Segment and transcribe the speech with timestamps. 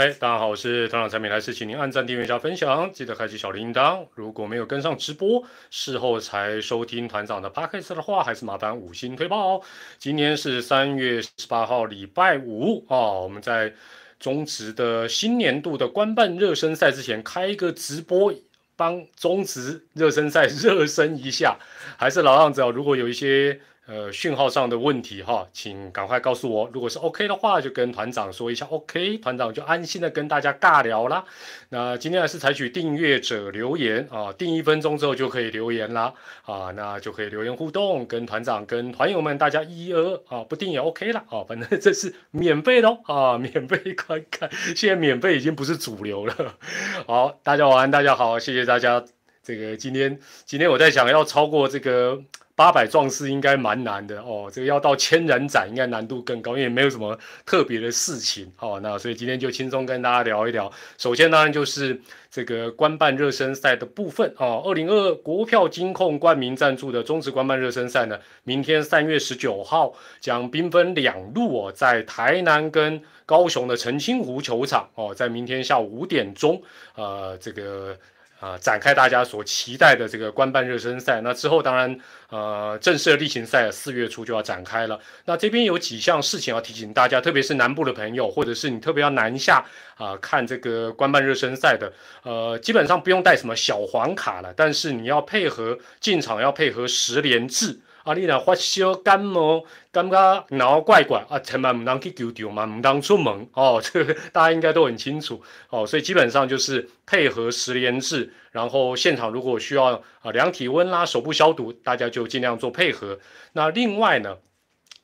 [0.00, 4.06] 嗨，大家好，我是团长产品来，是请您按赞、订阅、一下分享，记得开启小铃铛。
[4.14, 9.62] 如果没有跟上直播，事后才收听团长的 podcast 的话，还是麻烦五星推报哦。
[9.98, 13.74] 今天是三月十八号，礼拜五哦，我们在
[14.20, 18.32] 中职的新年度的官办热身赛之前开一个直播，
[18.76, 21.58] 帮中职热身赛热身一下。
[21.96, 23.60] 还是老样子哦，如果有一些。
[23.88, 26.68] 呃，讯号上的问题哈，请赶快告诉我。
[26.74, 31.24] 如果是 OK 的话，就跟团长说一下 OK，团长就安心的跟大家尬聊啦。
[31.70, 36.12] 那今天还是采取订阅者留言啊，订一分钟之后就可以留言啦
[36.44, 46.34] 啊，那就可以留言互动，跟团长跟团友们大家一二二啊，不订也 OK 了啊，反正这是免费的啊， 免费观看，现在免费已经不是主流了。
[47.08, 49.02] 好，大家晚安，大家好，谢谢大家。
[49.42, 52.22] 这个今天今天我在想要超过这个。
[52.58, 58.80] 八百壮士应该蛮难的哦，这个要到千人斩应该难度更高，因为没有什么特别的事情哦。
[58.82, 60.68] 那所以今天就轻松跟大家聊一聊。
[60.96, 64.60] 首先当然就是这个官办热身赛的部分哦。
[64.66, 76.60] 二零二国票金控冠名赞助的中职官办热身赛呢，明天三月十九号将兵分两路哦，在台南跟高雄的澄清湖球场哦，在明天下午五点钟，
[76.96, 77.96] 呃，这个。
[78.40, 81.20] 啊，展开大家所期待的这个官办热身赛。
[81.22, 81.98] 那之后，当然，
[82.30, 84.98] 呃，正式的例行赛四月初就要展开了。
[85.24, 89.64] 那这边有几项事情要提醒大家，特别是南部的朋友，或者是你特别要南下
[89.96, 97.78] 啊看这个官办热身赛的，呃，基本上不用带什么小黄卡了，但是你要配合进场，要配合十连制。
[98.08, 103.78] 啊，你若发烧感冒，感觉脑怪怪啊，千万唔当去求救嘛，唔当出门哦。
[103.84, 105.86] 这 个大家应该都很清楚哦。
[105.86, 113.18] 所以基本上就是配合十连制，然后现场如果需要啊量体温啦、手部消毒，大家就尽量做配合。
[113.52, 114.38] 那另外呢，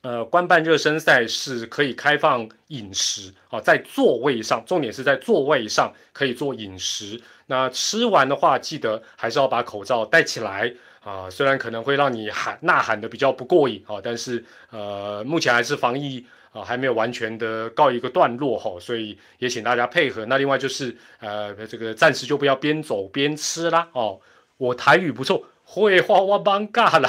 [0.01, 7.21] 呃，官办热身赛是可以开放饮食啊，在座位上，重点是在座位上可以做饮食。
[7.45, 10.73] 那吃完的话，记得还是要把口罩戴起来。
[11.05, 20.25] 啊，虽然可能会让你喊呐喊的比较不过瘾啊，但是呃，目前还是防疫啊还没有完全的告一个段落哈，所以也请大家配合。
[20.25, 24.19] 那另外就是呃，这个暂时就不要边走边吃啦哦。
[24.57, 27.07] 我台语不错，会话我帮尬啦，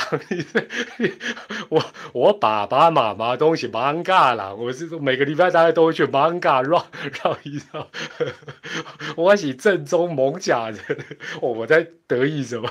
[1.71, 1.83] 我
[2.13, 6.87] 我爸爸妈妈东西帮尬啦，我是每个礼拜大家都会去帮尬绕
[7.23, 7.89] 绕一绕。
[9.17, 10.79] 我是正宗蒙甲人，
[11.41, 12.71] 我在得意什么？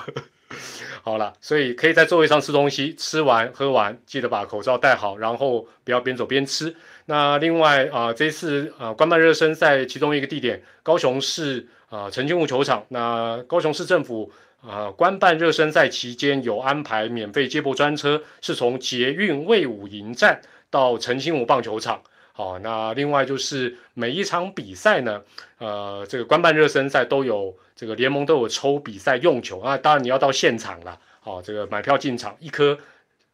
[1.06, 6.76] 好了，所以可以在座位上吃东西，吃完喝完记得把口罩戴好，然后不要边走边吃。
[7.06, 12.84] 那另外啊，这次啊官办热身赛其中一个地点，高雄市啊澄清湖球场。
[12.90, 20.42] 那高雄市政府啊官办热身赛期间有安排免费接驳专车，是从捷运魏武营站
[20.72, 22.02] 到澄清湖棒球场。
[22.38, 25.22] 好，那另外就是每一场比赛呢，
[25.58, 31.00] 呃，这个官办热身赛都有这个联盟都有抽比赛用球啊，当然你要到现场了。
[31.22, 32.78] 好，这个买票进场，一颗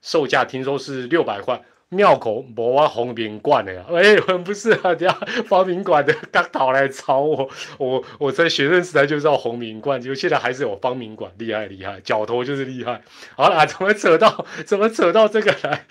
[0.03, 1.59] 售价听说是六百块，
[1.90, 3.84] 庙口无啊红明馆的呀？
[3.90, 5.11] 哎，不是啊，等下
[5.47, 13.01] 方明馆的刚讨来找我，我我在学生时代就知道红明馆，就现在还是有方明馆，厉害厉害，脚头就是厉害。
[13.35, 15.88] 好了，怎么扯到怎么扯到这个来？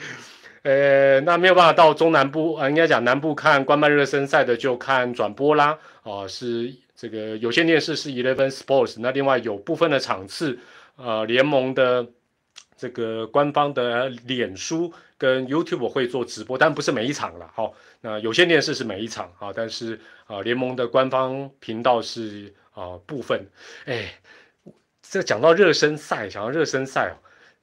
[0.63, 5.79] 呃，那没有办法到中南部啊，应该讲南部看官办热身赛的就看转播啦。
[6.03, 10.59] 哦，是这个有线电视是 Eleven Sports，那另外有部分的场次，
[10.97, 12.07] 呃，联盟的
[12.77, 17.51] 这个官方的脸书跟 YouTube 会做直播，但不是每一场了。
[17.55, 17.73] 好，
[18.03, 23.47] 那有线电视是每一场啊，但是啊，联盟的官方频道是啊部分。
[23.87, 24.13] 哎，
[25.01, 27.17] 这讲到热身赛，讲到热身赛。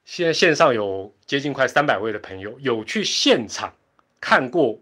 [0.07, 3.73] 现在线上有接近快三百位的朋友有去现场
[4.21, 4.79] 看过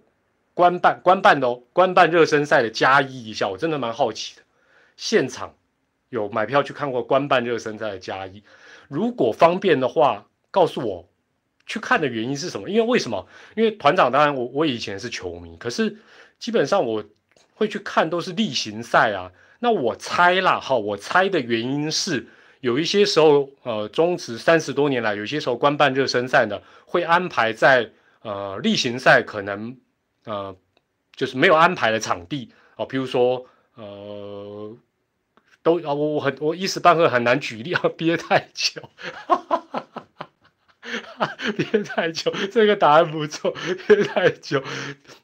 [0.53, 4.43] 官办官办的哦，官办热身赛的加一一下，我真的蛮好奇的。
[4.95, 5.55] 现场
[6.09, 8.43] 有买票去看过官办热身赛的加一，
[8.87, 11.09] 如果方便的话，告诉我
[11.65, 12.69] 去看的原因是什么？
[12.69, 13.27] 因为为什么？
[13.55, 15.97] 因为团长当然我我以前是球迷，可是
[16.37, 17.03] 基本上我
[17.55, 19.31] 会去看都是例行赛啊。
[19.57, 22.27] 那我猜啦，哈，我猜的原因是。
[22.65, 27.91] 有一些时候，呃，中职三十多年来，有些时候官办热身赛呢，会安排在
[28.23, 29.77] 呃例行赛可能
[30.23, 30.55] 呃
[31.15, 32.51] 就是没有安排的场地。
[32.75, 33.45] 哦，比如说
[33.75, 34.75] 呃
[35.61, 38.81] 都啊我我很我一时半会很难举例啊， 憋太久，
[41.55, 43.53] 憋太久，这个答案不错，
[43.85, 44.63] 憋太久，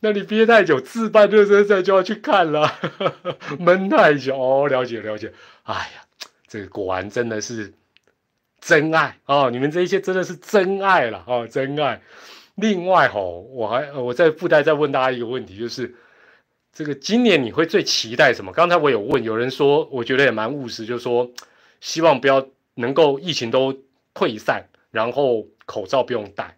[0.02, 2.72] 那你憋太久，自办热身赛就要去看了，
[3.58, 4.38] 闷太久。
[4.38, 5.34] 哦，了解了解，
[5.64, 6.06] 哎呀。
[6.51, 7.74] 这个果然真的是
[8.59, 9.50] 真爱哦！
[9.50, 12.01] 你们这一些真的是真爱了哦，真爱。
[12.56, 15.95] 另外吼，我还我在附带再问大家一个问题，就是
[16.74, 18.51] 这个今年你会最期待什么？
[18.51, 21.31] 刚才我有问，有人说，我觉得也蛮务实，就是说
[21.80, 23.74] 希望不要能够疫情都
[24.13, 26.57] 退散，然后口罩不用戴。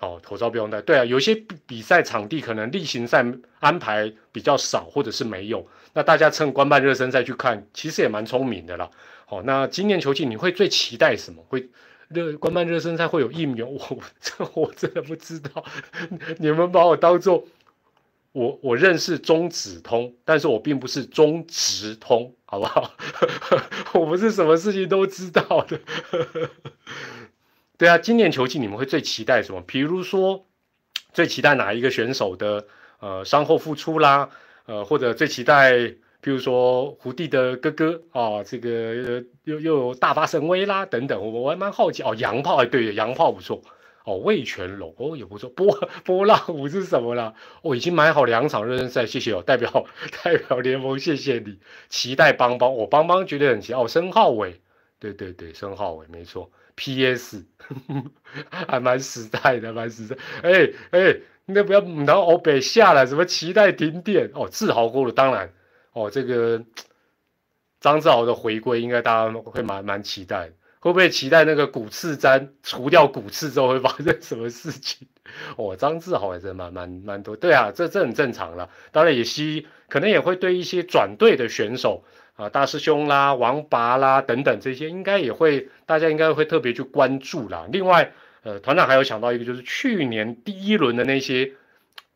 [0.00, 0.80] 哦，口罩不用戴。
[0.82, 1.34] 对啊，有些
[1.66, 3.24] 比赛场地可能例行赛
[3.58, 5.66] 安排比较少，或者是没有。
[5.92, 8.88] 那大家趁官办热身赛去看，其实也蛮聪明的啦。
[9.26, 11.42] 好，那今年球季你会最期待什么？
[11.48, 11.68] 会
[12.08, 13.66] 热官办热身赛会有疫苗？
[13.68, 15.64] 我这我真的不知道。
[16.38, 17.44] 你们把我当做
[18.32, 22.94] 我我认识中指通，但是我并不是中直通，好不好？
[23.94, 25.80] 我不是什么事情都知道的。
[27.78, 29.62] 对啊，今年球季你们会最期待什么？
[29.64, 30.44] 比如说，
[31.14, 32.66] 最期待哪一个选手的
[32.98, 34.30] 呃伤后复出啦，
[34.66, 42.16] 呃或者最期待，比如说胡弟的哥哥啊，这个又又大发神威啦等等，我我还蛮好奇哦。
[42.18, 43.62] 洋炮哎，对，洋炮不错
[44.02, 45.72] 哦，魏全龙哦也不错，波
[46.04, 47.32] 波浪舞是什么啦？
[47.62, 49.86] 我已经买好两场热身赛，谢谢哦， 代表
[50.24, 54.60] 代表联盟谢谢你，期待邦邦，我邦邦觉得很期哦，申浩伟，
[54.98, 56.50] 对对对，申浩伟没错。
[56.78, 57.44] P.S.
[58.68, 60.16] 还蛮实在的，蛮实在。
[60.42, 64.48] 哎哎，那不要然后欧北下了，什么期待停电哦？
[64.48, 65.52] 志豪过了，当然
[65.92, 66.62] 哦，这个
[67.80, 70.52] 张志豪的回归，应该大家会蛮蛮期待。
[70.80, 75.08] 会不会期待那个骨刺粘除掉骨刺之后会发生什么事情？
[75.56, 77.34] 哦，张志豪还是蛮蛮蛮多。
[77.34, 78.70] 对啊，这这很正常了。
[78.92, 82.04] 当然也希可能也会对一些转队的选手。
[82.38, 87.66] 啊，大师兄啦，王拔啦，等等这些，应该也会，大家应该会特别去关注啦。
[87.72, 88.12] 另外，
[88.44, 91.50] 呃，团长还有想到一个，就是去年第一轮的那些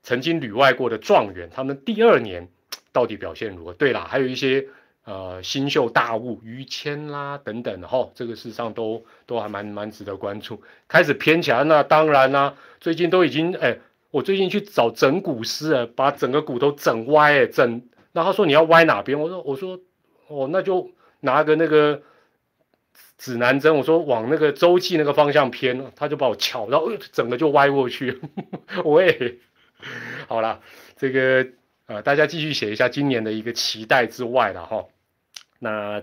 [0.04, 2.46] 曾经旅外过的状元，他们第二年
[2.92, 3.72] 到底表现如何？
[3.72, 4.64] 对啦，还有一些
[5.06, 10.62] 呃新秀大物于谦啦等等哈，这个事实上都都还蛮蛮值得关注。
[10.86, 13.76] 开始偏起来，那当然啦，最近都已经哎，
[14.12, 17.82] 我最近去找整骨师啊，把整个骨头整歪哎，整，
[18.12, 19.18] 那他说你要歪哪边？
[19.20, 19.80] 我说我说。
[20.32, 20.90] 哦，那就
[21.20, 22.02] 拿个那个
[23.18, 28.20] 指南针，我说往那个周期那个方向偏，他就把我撬，然后整个就歪过去。
[28.84, 29.38] 喂，
[30.26, 30.60] 好了，
[30.96, 31.46] 这个
[31.86, 34.84] 呃，大家继续写一下今年的一个期待之外了哈。
[35.58, 36.02] 那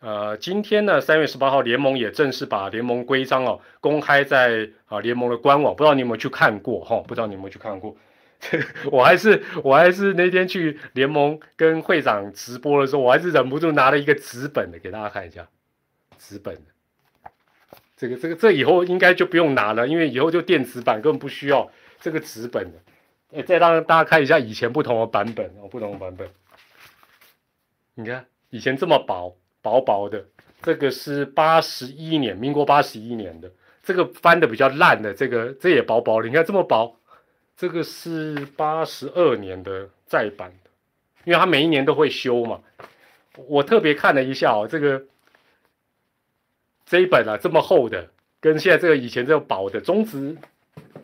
[0.00, 7.02] 呃，今天呢，三月十八号，联盟也正式把联盟规章哦公开在啊联盟的官网，不知道你有没有去看过哈？
[7.06, 7.96] 不知道你有没有去看过？
[8.92, 15.48] 我还是我还是那天去联盟跟会长直播的时候，我还是忍不住拿了一个纸本的给大家看一下，
[16.18, 17.30] 纸本的，
[17.96, 21.68] 这个这个这以后应该就不用拿了，因为以后就电子版根本不需要
[21.98, 22.78] 这个纸本的。
[23.32, 26.28] 哎，再让大家看一下以前不同的版本哦，不同的版本。
[27.94, 30.24] 你看以前这么薄薄薄的，
[30.62, 33.50] 这个是八十一年，民国八十一年的，
[33.82, 36.94] 这个翻的比较烂的，这个这也薄薄的，你看这么薄。
[37.56, 40.52] 这个是八十二年的再版，
[41.24, 42.60] 因为它每一年都会修嘛。
[43.48, 45.02] 我特别看了一下哦，这个
[46.84, 48.10] 这一本啊这么厚的，
[48.40, 50.36] 跟现在这个以前这个薄的，中值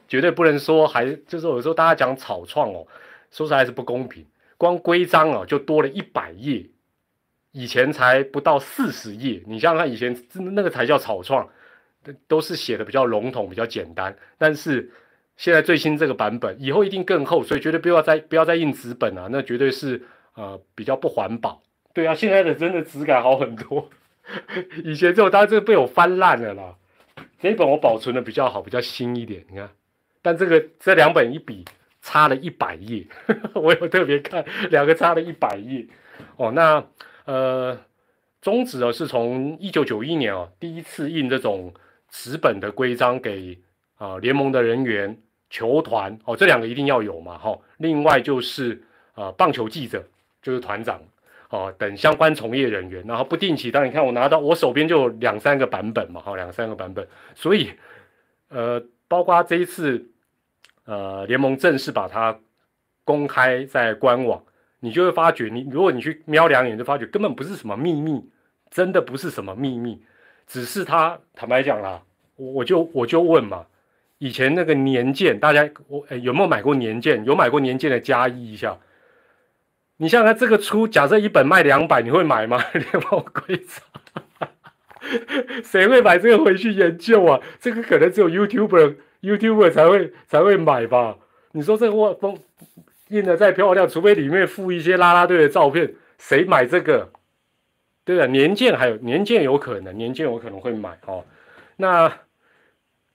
[0.07, 2.87] 绝对不能说还就是有时候大家讲草创哦，
[3.31, 4.27] 说实在还是不公平。
[4.59, 6.67] 光规章啊就多了一百页，
[7.53, 9.43] 以前才不到四十页。
[9.47, 11.49] 你像他，以前那个才叫草创，
[12.29, 14.93] 都是写的比较笼统、比较简单，但是。
[15.37, 20.01] 现在最新这个版本，以后一定更厚，所以绝对不要再不要再印纸本啊，那绝对是
[20.35, 21.63] 呃比较不环保。
[21.93, 23.91] 对啊，现在的真的质感好很多，
[24.85, 26.75] 以前这种当然这个被我翻烂了啦。
[27.41, 29.69] 这一本我保存的比较好，比较新一点，你看。
[30.21, 31.65] 但这个这两本一比，
[32.01, 33.05] 差了一百页，
[33.55, 35.87] 我有特别看，两个差了一百页。
[36.37, 36.85] 哦，那
[37.25, 37.77] 呃，
[38.41, 41.75] 中指哦是从一九九一年哦第一次印这种
[42.09, 43.59] 纸本的规章给。
[44.03, 45.17] 啊，联盟的人员、
[45.49, 47.57] 球团哦，这两个一定要有嘛，哈。
[47.77, 48.83] 另外就是
[49.15, 50.05] 啊，棒球记者，
[50.43, 51.01] 就是团长
[51.51, 53.71] 哦，等相关从业人员，然后不定期。
[53.71, 57.07] 当你看我拿到我手边就有两三个版本嘛，哈，两三个版本。
[57.37, 57.71] 所以
[58.49, 60.05] 呃，包括这一次
[60.85, 62.37] 呃，联盟正式把它
[63.05, 64.43] 公开在官网，
[64.81, 68.29] 你就会发觉，你如果你去瞄两眼，就发觉根本不是什么秘密，
[68.69, 70.03] 真的不是什么秘密，
[70.49, 72.03] 只是他坦白讲啦，
[72.35, 73.65] 我我就我就问嘛。
[74.23, 77.25] 以前那个年鉴，大家我有没有买过年鉴？
[77.25, 78.79] 有买过年鉴的加一一下。
[79.97, 82.65] 你像他这个出，假设一本卖两百，你会买吗？
[82.73, 83.83] 联盟规则，
[85.65, 87.41] 谁会买这个回去研究啊？
[87.59, 91.19] 这个可能只有 YouTuber YouTuber 才会才会买吧？
[91.51, 92.39] 你说这个封
[93.09, 97.11] 印的再漂亮，除非里面附一些拉拉队的照片，谁买这个？
[98.05, 101.25] 对啊，年鉴还有年鉴有可能，年鉴我可能会买哦。
[101.75, 102.21] 那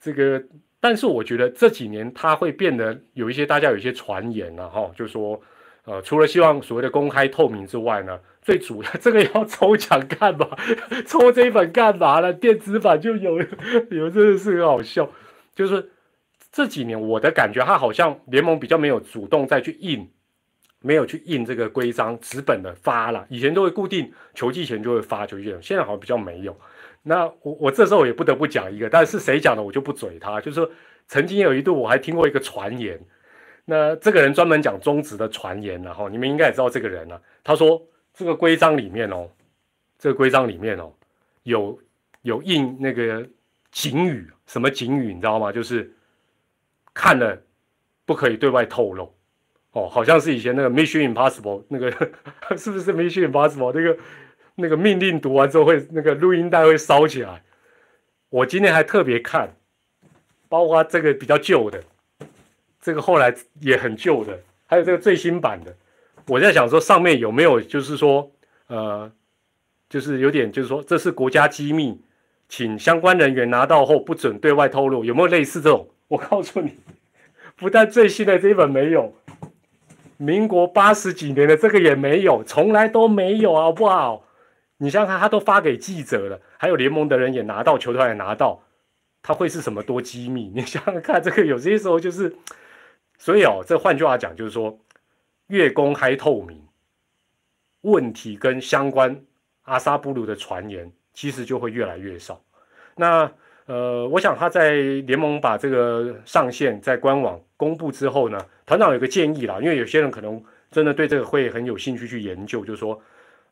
[0.02, 0.44] 这个。
[0.80, 5.42] 但是我觉得这几年它会变得有一些大家有一些传言了哈，就说，
[5.86, 10.48] 呃，除了希望所谓的公开透明之外呢，最主要 这个要抽奖干嘛？
[11.08, 12.32] 抽这一本干嘛呢？
[12.32, 13.40] 电子版就有，
[13.90, 15.10] 有真的是很好笑。
[15.56, 15.90] 就是
[16.52, 20.08] 这几年我的感觉，他好像联盟比较没有主动再去印，
[20.82, 23.26] 没有去印这个规章纸本的发了。
[23.30, 26.56] 以前都会固定球季前就会发球季，现在好像比较没有。
[27.10, 30.42] 那我我这时候也不得不讲一个，但是谁讲的我就不嘴他。
[30.42, 30.70] 就是，
[31.08, 33.00] 曾经有一度我还听过一个传言，
[33.64, 37.22] 那这个人专门讲中职的传言，然后你们应该也知道这个人了。
[37.46, 37.82] 他说
[38.14, 39.30] 这个规章里面哦，
[39.98, 40.92] 这个规章里面哦，
[41.44, 41.80] 有
[42.24, 43.26] 有印那个
[43.72, 45.50] 警语，什么警语你知道吗？
[45.50, 45.90] 就是
[46.94, 47.42] 看了
[48.06, 49.16] 不可以对外透露。
[49.72, 51.90] 哦，好像是以前那个 Mission Impossible 那个，
[52.58, 53.98] 是不是 Mission Impossible 那个？
[54.60, 57.42] 那个命令读完之后会那个录音带会烧起来。
[58.30, 59.56] 我今天还特别看，
[60.50, 61.82] 包括这个比较旧的，
[62.82, 65.74] 这个后来也很旧的，还有这个最新版的。
[66.26, 68.30] 我在想说上面有没有就是说
[68.68, 69.10] 呃，
[69.88, 72.02] 就是有点就是说这是国家机密，
[72.50, 75.06] 请相关人员拿到后不准对外透露。
[75.06, 75.88] 有没有类似这种？
[76.08, 76.76] 我告诉你，
[77.56, 79.14] 不但最新的这一本没有，
[80.18, 84.26] 民国八十几年的这个也没有，从来都没有，好不好？
[84.80, 88.62] 你想想看，他都发给记者了，还有联盟的人也拿到，球团也拿到，
[89.24, 90.52] 他会是什么多机密？
[90.56, 92.36] 你想想看，这个有些时候就是，
[93.18, 94.80] 所以哦，这换句话讲就是说，
[95.48, 96.64] 越公开透明，
[97.82, 99.20] 问题跟相关
[99.64, 102.40] 阿萨布鲁的传言，其实就会越来越少。
[102.96, 103.32] 那
[103.66, 113.02] 呃，我想他在联盟把这个上线在官网公布之后呢，团长有个建议啦，因为有些人可能真的对这个会很有兴趣去研究，就是说，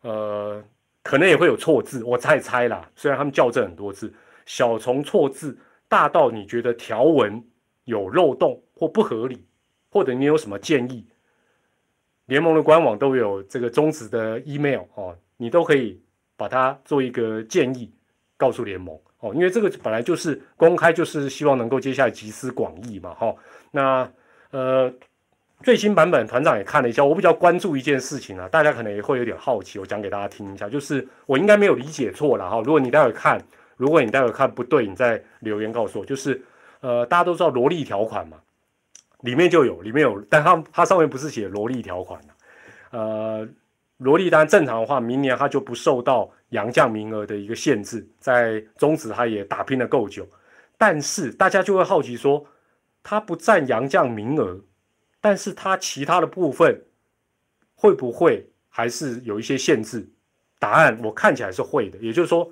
[0.02, 0.64] 呃。
[1.06, 2.90] 可能也会有错字，我猜猜啦。
[2.96, 4.12] 虽然他们校正很多字，
[4.48, 5.56] 小从错字，
[5.88, 7.44] 大到你觉得条文
[7.84, 9.46] 有漏洞或不合理，
[9.92, 11.06] 或者你有什么建议，
[12.26, 16.02] 联盟的官网都有这个终止的 email 哦，你都可以
[16.36, 17.94] 把它做一个建议，
[18.36, 23.36] 告诉联盟哦，因为这个本来就是公开，就是希望能够接下来集思广益嘛，哈。
[23.70, 24.12] 那
[24.50, 24.92] 呃。
[25.66, 32.62] 最新版本团长也看了一下，我比较关注一件事情啊，大家可能也会有点好奇，我讲给大家听一下，就是我应该没有理解错了哈。
[32.64, 33.42] 如果你待会看，
[33.76, 36.06] 如果你待会看不对，你再留言告诉我。
[36.06, 36.40] 就是
[36.82, 38.38] 呃，大家都知道萝莉条款嘛，
[39.22, 42.22] 里面就有，里面有，但它它上面不是写萝莉条款
[42.92, 43.48] 呃，
[43.98, 50.28] 萝莉单正常的话，明年它就不受到洋将名额的一个限制，在中职它也打拼了够久，
[50.78, 52.46] 但是大家就会好奇说，
[53.02, 54.60] 它不占洋将名额。
[55.26, 56.86] 但是它其他的部分
[57.74, 60.08] 会不会还是有一些限制？
[60.60, 62.48] 答案我看起来是会的，也就是说，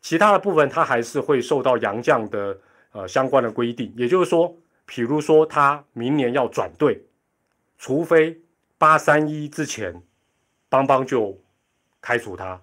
[0.00, 2.56] 其他的部分它还是会受到洋将的
[2.92, 3.92] 呃相关的规定。
[3.96, 4.56] 也就是说，
[4.86, 7.04] 比如说他明年要转队，
[7.78, 8.40] 除非
[8.78, 10.00] 八三一之前
[10.68, 11.36] 邦邦就
[12.00, 12.62] 开除他，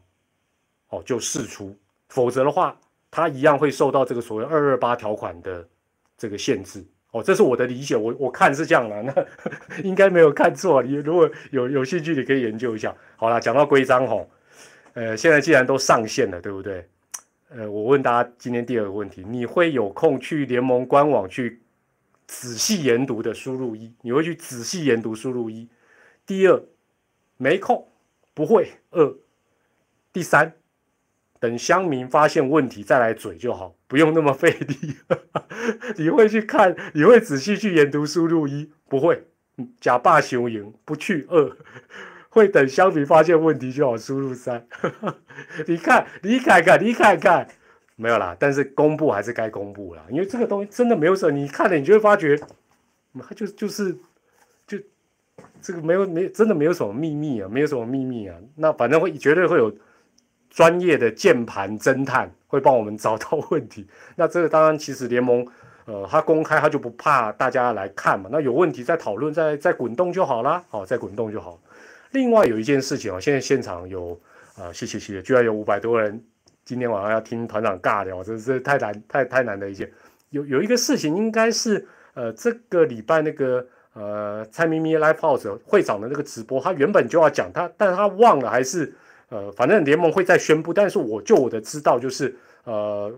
[0.88, 1.78] 哦就释出，
[2.08, 2.80] 否则的话，
[3.12, 5.68] 他一样会受到这个所谓二二八条款的
[6.18, 6.86] 这个限制。
[7.12, 9.14] 哦，这是我的理解，我我看是这样的，那
[9.84, 10.82] 应该没有看错。
[10.82, 12.96] 你如果有有兴趣，你可以研究一下。
[13.18, 14.30] 好了，讲到规章吼，
[14.94, 16.88] 呃，现在既然都上线了，对不对？
[17.50, 21.62] 呃，我问大家今天第二个问题：你会有空去联盟官网去
[22.28, 23.34] 仔细研读的？
[23.34, 25.14] 输入一，你会去仔细研读？
[25.14, 25.68] 输入一。
[26.26, 26.64] 第二，
[27.36, 27.86] 没空，
[28.34, 28.70] 不会。
[28.92, 29.14] 二，
[30.14, 30.54] 第三。
[31.42, 34.96] 等乡民发现问题再来嘴就好，不用那么费力。
[35.98, 39.24] 你会去看，你会仔细去研读输入一，不会
[39.80, 41.58] 假霸雄赢不去二，
[42.30, 44.68] 会等乡民发现问题就好输入三。
[45.66, 47.48] 你看，你看看，你看看，
[47.96, 48.38] 没有啦。
[48.40, 52.40] 但是公布还是该公布啦，因为这个东西真的没有什么，你看了你就会发觉，
[53.20, 53.98] 它就就是
[54.68, 54.78] 就
[55.60, 58.38] 这个没有没真的没有什么秘密啊，没有什么秘密啊。
[58.58, 59.76] 那反正会绝对会有。
[60.52, 63.88] 专业的键盘侦探 会帮我们找到问题。
[64.18, 65.48] 那这个当然，其实联盟，
[65.86, 68.30] 呃，他公开他就不怕大家来看嘛。
[68.30, 70.62] 那有问题再讨论，再再滚动就好啦。
[70.70, 71.58] 好，再滚动就好。
[72.12, 74.20] 另外有一件事情啊，现在现场有
[74.58, 76.22] 啊，谢谢谢谢，居然有五百多人
[76.66, 79.90] 今天晚上要听团长尬聊，真是太难太太难的一件。
[80.32, 88.94] 有有一个事情，应该是呃这个礼拜那个呃蔡咪咪 Live House 会长的那个直播，他原本就要讲他，但他忘了还是。
[89.32, 92.36] 呃，反正联盟会再宣布，但是我就我的知道，就是
[92.66, 93.18] 呃，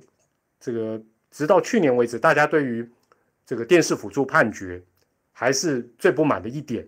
[0.59, 1.01] 这个
[1.31, 2.87] 直到去年为止，大家对于
[3.47, 4.79] 这个电视辅助判决
[5.31, 6.87] 还是最不满的一点，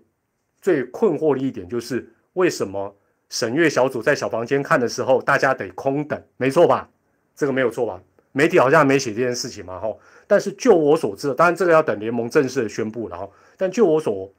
[0.61, 2.95] 最困惑的一点就是为什么
[3.31, 6.87] 审阅小组在小房间看的时候，大家得空等，没错吧？
[7.35, 7.99] 这个没有错吧？
[8.31, 9.99] 媒体好像没写这件事情嘛，吼。
[10.27, 13.27] 但是就我所知，当然这个要等联盟正式的宣布了哈。
[13.57, 14.31] 但就我所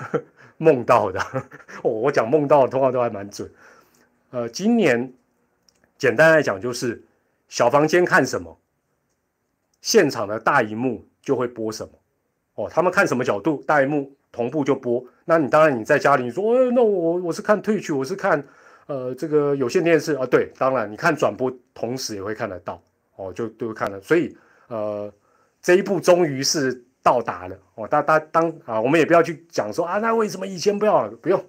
[0.58, 1.20] 梦到的。
[1.82, 3.50] 我我讲梦到的通常都还蛮准。
[4.34, 5.12] 呃，今年
[5.96, 7.00] 简单来讲就是
[7.46, 8.58] 小房间看什么，
[9.80, 11.92] 现场的大荧幕就会播什么。
[12.56, 15.04] 哦，他们看什么角度，大荧幕同步就播。
[15.24, 18.44] 那你当然你在家里你说，呃，那我我是看退去，我是看
[18.86, 20.26] 呃这个有线电视啊。
[20.26, 22.82] 对，当然你看转播同时也会看得到。
[23.14, 24.00] 哦，就都看了。
[24.00, 24.36] 所以
[24.66, 25.08] 呃
[25.62, 27.56] 这一步终于是到达了。
[27.76, 31.10] 哦，大大当啊，我们也不要去讲说啊，那为什么以前不要了？
[31.22, 31.40] 不用，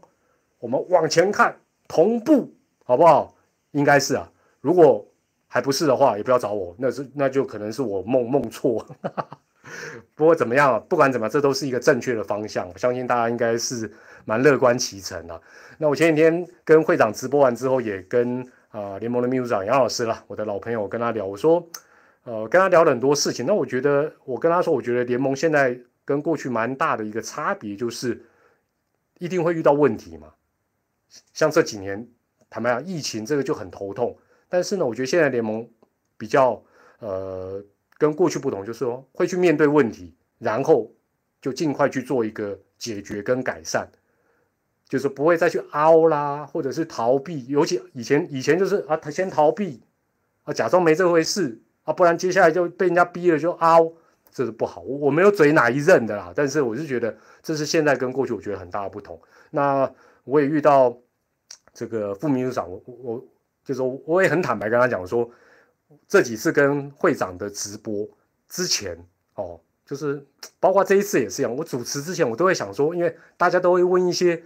[0.59, 2.53] 我们往前看，同步
[2.85, 3.35] 好不好？
[3.71, 4.31] 应该是啊。
[4.61, 5.05] 如果
[5.47, 8.85] 还不是的话，也不要找我，那是那就可能是我梦梦错。
[10.15, 12.69] 不过怎么样，不管怎么，这都是一个正确的方向。
[12.71, 13.91] 我相信大家应该是
[14.23, 15.41] 蛮乐观其成的。
[15.77, 21.67] 那我前几天跟会长直播完之后，也跟啊联盟的秘书长杨老师了，我的老朋友，跟他聊，我说，
[22.23, 23.45] 呃，跟他聊了很多事情。
[23.45, 28.23] 那我觉得，我跟他说，我觉得联盟现在跟过去蛮大的一个差别，就是
[29.19, 30.27] 一定会遇到问题嘛。
[31.33, 32.07] 像这几年，
[32.49, 34.17] 坦白讲，疫情这个就很头痛。
[34.49, 35.67] 但是呢，我觉得现在联盟
[36.17, 36.63] 比较
[36.99, 37.63] 呃。
[37.97, 40.91] 跟过去不同，就是说会去面对问题，然后
[41.41, 43.87] 就尽快去做一个解决跟改善，
[44.89, 47.47] 就是不会再去凹啦，或者是逃避。
[47.47, 49.81] 尤其以前以前就是啊，他先逃避
[50.43, 53.93] 啊，假装没这回事啊，不然接下来就被人家逼了就凹，
[54.29, 54.81] 这是不好。
[54.81, 59.17] 我我没有嘴哪一任的啦，但是我是觉得这是现在跟过去我觉得很大的不同。
[59.51, 59.89] 那
[60.25, 60.97] 我也遇到
[61.75, 63.25] 这个副秘书长，我我
[63.63, 65.29] 就说我也很坦白跟他讲说。
[66.07, 68.07] 这几次跟会长的直播
[68.49, 68.97] 之前
[69.35, 70.25] 哦，就是
[70.59, 71.55] 包括这一次也是一样。
[71.55, 74.41] 我主持之前，我都会想说，因为大家都会问一些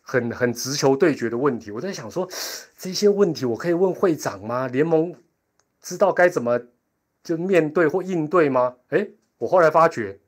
[0.00, 2.26] 很很直球对决的问题，我在想说，
[2.78, 4.68] 这些问题我可以问会长吗？
[4.68, 5.12] 联盟
[5.80, 6.58] 知道该怎么
[7.24, 8.76] 就面对或应对吗？
[8.90, 10.18] 诶，我后来发觉，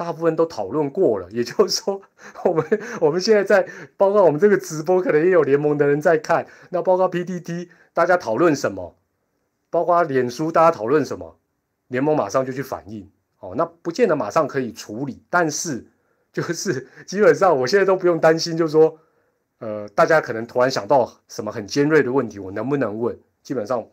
[0.00, 1.28] 大部分都讨论过了。
[1.36, 2.00] 也就是说，
[2.46, 2.64] 我们
[3.02, 6.46] 我们现在在包括我们这个直播，可能也有联盟的人在看。
[6.70, 8.96] 那包括 PTT，大家讨论什么？
[9.68, 11.36] 包括脸书，大家讨论什么，
[11.88, 13.10] 联盟马上就去反应，
[13.40, 15.86] 哦，那不见得马上可以处理，但是
[16.32, 18.98] 就是 基本上我现在都不用担心，就是说，
[19.58, 23.14] 呃，大家可能突然想到什么很尖锐的问题，我能不能问？
[23.42, 23.86] 基本上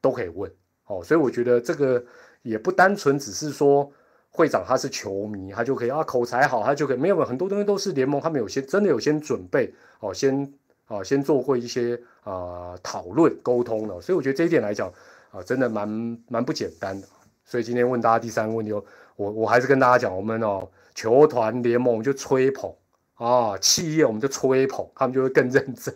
[0.00, 0.48] 都可以问，
[0.86, 2.04] 哦，所以我觉得这个
[2.42, 3.90] 也不单纯只是说
[4.32, 10.52] 会长他是球迷，他就可以啊口才好，他就可以没有很多东西都是联盟他们有些真的有先准备，哦，先。
[10.88, 14.92] 啊，先做过一些啊讨论沟通了，所以我觉得这一点来讲
[15.30, 15.88] 啊，真的蛮
[16.28, 17.06] 蛮不简单的。
[17.46, 18.84] 所以今天问大家第三个问题，我
[19.16, 22.70] 我还是跟大家讲，我们哦球团联盟就吹捧
[23.14, 25.94] 啊，企业我们就吹捧，他们就会更认真。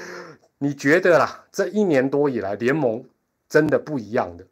[0.56, 3.04] 你觉得啦，这一年多以来联盟
[3.46, 4.46] 真的不一样的，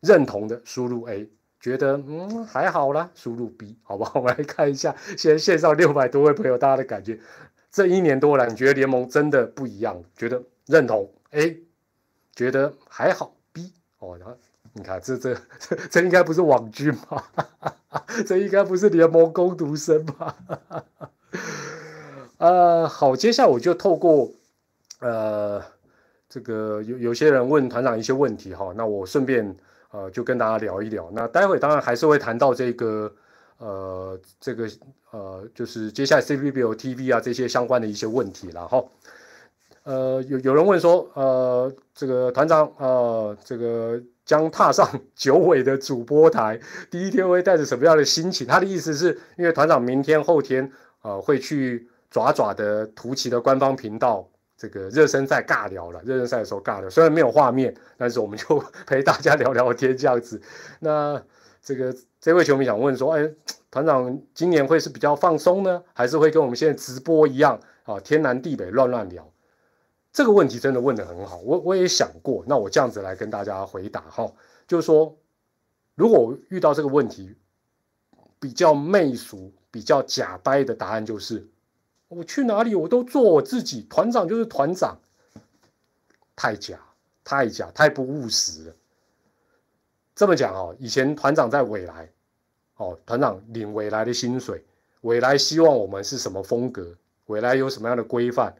[0.00, 4.18] 认同的输入 A，觉得嗯还好啦，输入 B，好不好？
[4.20, 7.20] 我们来看一下现在线上六百多位朋友大家的感觉。
[7.70, 10.02] 这一年多来，你觉得联盟真的不一样？
[10.16, 11.62] 觉得认同 A，
[12.34, 14.16] 觉得还好 B 哦。
[14.18, 14.36] 然后
[14.72, 15.36] 你看，这这
[15.88, 17.24] 这应该不是网军吧？
[18.26, 20.36] 这应该不是联盟攻读生吧？
[22.38, 24.32] 呃，好，接下来我就透过
[25.00, 25.62] 呃
[26.28, 29.54] 这个有有些人问团长一些问题哈，那我顺便
[29.90, 31.10] 呃就跟大家聊一聊。
[31.12, 33.12] 那待会当然还是会谈到这个。
[33.62, 34.66] 呃，这个
[35.10, 38.82] 呃，就是接下来 CBL TV 啊这些相关的一些问题了哈。
[39.82, 46.58] 呃，有有人问说，呃，这个团长呃，这个将踏上 九尾的主播台，
[46.90, 48.46] 第一天会带着什么样的心情？
[48.46, 50.72] 他的意思是因为团长明天后天
[51.02, 54.26] 呃会去爪爪的图奇的官方频道
[54.60, 60.38] 这个热身赛尬聊了，热身赛的时候尬聊，虽然没有画面，但是我们就 陪大家聊聊天这样子。
[60.80, 61.22] 那
[61.62, 61.96] 这个。
[62.20, 63.30] 这位球迷想问说：“哎，
[63.70, 69.26] 团长今年会是比较放松呢，还是会跟我们现在直播一样啊，天南地北乱乱聊？”
[70.12, 72.44] 这个问题真的问得很好，我我也想过。
[72.46, 74.30] 那我这样子来跟大家回答哈，
[74.68, 75.16] 就是说，
[75.94, 77.34] 如果遇到这个问题，
[78.38, 81.48] 比较媚俗、比较假掰的答案就是：
[82.10, 84.98] 我去哪里我都做我自己，团长就是团长，
[86.34, 86.76] 太假、
[87.22, 88.74] 太假、太不务实了。
[90.16, 92.10] 这么讲哦，以前团长在未来，
[92.78, 94.64] 哦，团长领未来的薪水，
[95.02, 96.96] 未来希望我们是什么风格，
[97.26, 98.56] 未来有什么样的规范，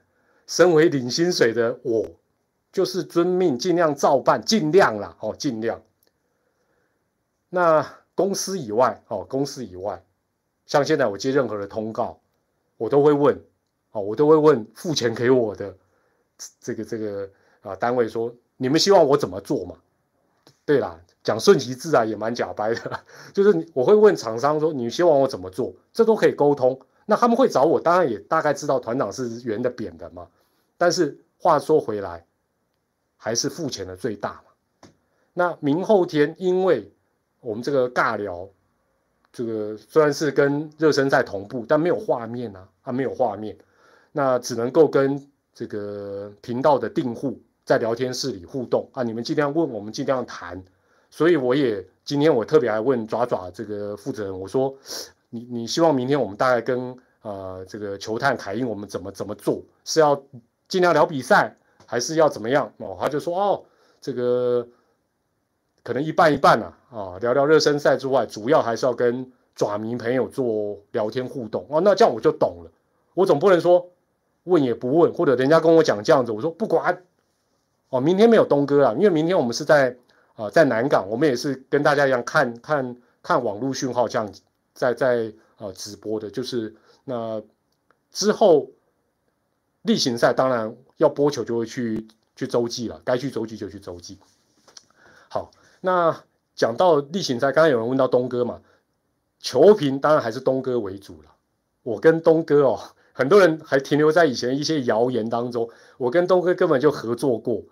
[0.47, 2.07] 身为领薪水的我，
[2.71, 5.83] 就是遵命，尽量照办，尽量啦，哦，尽量。
[7.49, 7.85] 那
[8.15, 10.05] 公司以外，哦，公司以外，
[10.67, 12.20] 像现在我接任何的通告，
[12.81, 13.39] 我都会问，
[13.93, 15.77] 哦，我都会问付钱给我的
[16.61, 17.29] 这个这个
[17.61, 19.77] 啊单位说，你们希望我怎么做嘛？
[20.65, 20.99] 对啦。
[21.23, 23.01] 讲顺其自然也蛮假掰的，
[23.35, 26.81] 就是我会问厂商说你们希望我怎么做，这都可以沟通。
[27.05, 30.27] 那他们会找我，当然也大概知道团长是圆的扁的嘛。
[30.79, 32.25] 但是话说回来，
[33.19, 34.89] 还是付钱的最大嘛。
[35.35, 36.91] 那明后天，因为
[37.41, 38.49] 我们这个尬聊，
[39.33, 43.57] 这个虽然是跟热身赛同步，但没有画面啊，啊没有画面，
[44.13, 49.03] 那只能够跟这个频道的订户在聊天室里互动啊。
[49.03, 50.63] 你们尽量问，我们尽量谈。
[51.11, 54.75] 所以我也今天我特别来问爪爪这个负责人，我说。
[55.33, 59.63] 你你希望明天我们大概跟呃这个球探凯英我们怎么怎么做？
[59.85, 60.21] 是要
[60.67, 62.69] 尽量聊比赛，还是要怎么样？
[62.79, 63.65] 哦，他就说哦，
[64.01, 64.67] 这个
[65.83, 71.81] 可能一半一半啊，啊，聊聊热身赛之外，主要还是要跟爪迷朋友做聊天互动哦。
[71.81, 72.71] 那这样我就懂了，
[73.15, 73.89] 我总不能说
[74.45, 77.03] 问也不问，或者人家跟我讲这样子，我说不管
[77.89, 79.97] 哦，明天没有东哥了，因为明天我们是在
[80.35, 84.43] 啊在南港，我们也是跟大家一样看看看网络讯号这样子。
[84.73, 87.43] 在在呃直播的，就是那
[88.11, 88.71] 之后
[89.83, 94.19] 例行赛当然要播球就会去去洲际了，该去洲际就去洲际。
[95.81, 98.61] 那讲到例行赛，刚刚有人问到东哥嘛，
[99.39, 101.31] 球评当然还是东哥为主了。
[101.83, 102.81] 我跟东哥哦，
[103.13, 107.63] 很多人还停留在以前一些谣言当中，我跟东哥根本就合作过。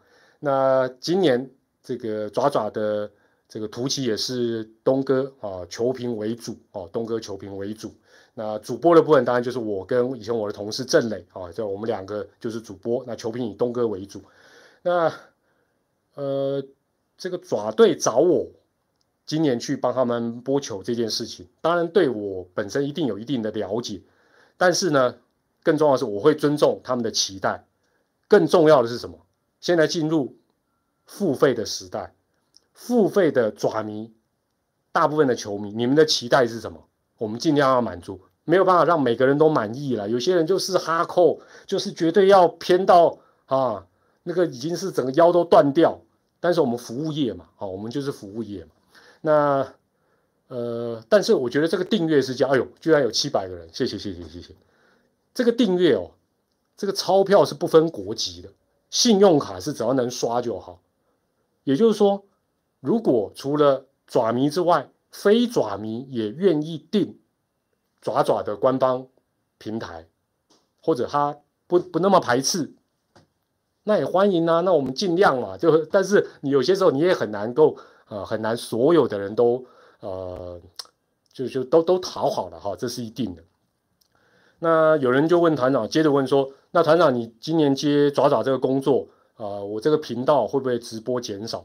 [0.41, 1.51] 那今年
[1.83, 3.11] 这个爪爪的。
[3.51, 7.95] 这个图奇也是东哥啊，球评为主哦，东哥球评为主。
[8.35, 13.03] 那主播的部分当然就是我跟以前我的同事郑磊啊，就我们两个就是主播。
[13.07, 14.21] 那球评以东哥为主。
[14.83, 15.11] 那
[16.15, 16.63] 呃，
[17.19, 18.47] 这个爪队找我
[19.27, 24.01] 今年去帮他们播球这件事情，当然对我本身一定有一定的了解，
[24.57, 25.17] 但是呢，
[25.63, 27.67] 更重要的是我会尊重他们的期待。
[28.29, 29.19] 更重要的是什么？
[29.61, 30.37] 现在进入
[31.05, 32.15] 付费的时代。
[32.73, 34.13] 付费的爪迷，
[34.93, 36.87] 大部分的球迷，你们的期待是什么？
[37.19, 40.09] 我们尽量要满足，没有办法让每个人都满意了。
[40.09, 43.85] 有些人就是哈扣，就是绝对要偏到啊，
[44.23, 46.01] 那个已经是整个腰都断掉。
[46.41, 48.71] 但是我们服务业嘛，好，我们就是服务业嘛。
[49.21, 49.75] 那
[50.49, 54.55] 呃，但是我觉得这个订阅是叫，哎呦，居然有七百个人，谢谢谢谢谢谢。
[55.35, 56.11] 这个订阅哦，
[56.77, 58.51] 这个钞票是不分国籍的，
[58.91, 60.81] 信用卡是只要能刷就好。
[61.65, 62.25] 也就是说。
[62.81, 67.19] 如果除了爪迷之外，非爪迷也愿意订
[68.01, 69.09] 爪爪的官方
[69.59, 70.07] 平台，
[70.81, 72.73] 或者他不不那么排斥，
[73.89, 74.61] 那也欢迎啊。
[74.61, 77.75] 那我们尽量嘛，就但是你有些时候你也很难够
[78.09, 79.65] 呃很难所有的人都
[80.01, 80.61] 呃
[81.33, 83.43] 就就都都讨好了哈，这是一定的。
[84.59, 91.65] 那有人就问团长，接着问说，那团长你今年接爪爪这个工作啊，我这个频道会不会直播减少？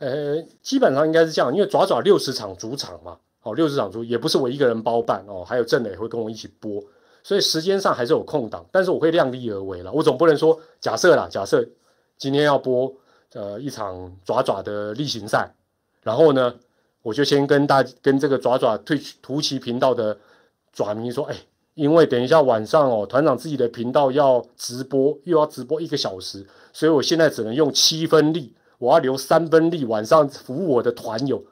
[0.00, 6.82] 呃，基本上应该是这样，因为爪爪六十场主场嘛，哦，六十场主也不是我一个人包办哦，还有郑磊会跟我一起播，
[7.22, 11.66] 所以时间上还是有空档，但是我会量力而为了，我总不能说假设啦，假设
[12.18, 12.92] 今天要播
[13.32, 15.52] 呃一场爪爪的例行赛，
[16.02, 16.54] 然后呢，
[17.02, 20.16] 我就先跟大跟这个爪爪退图奇频道的
[20.72, 21.36] 爪迷说，哎，
[21.74, 28.54] 因为等一下晚上哦，团长自己的频道要直播，又要直播一个小时，所以我现在只能用七分力。
[28.78, 31.44] 我要留三分力，晚上服务我的团友，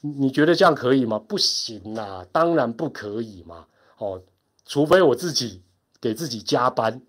[0.00, 1.18] 你觉得这样可以吗？
[1.18, 3.64] 不行啊，当然不可以嘛。
[3.98, 4.22] 哦，
[4.64, 5.62] 除非我自己
[6.00, 7.02] 给自己加班，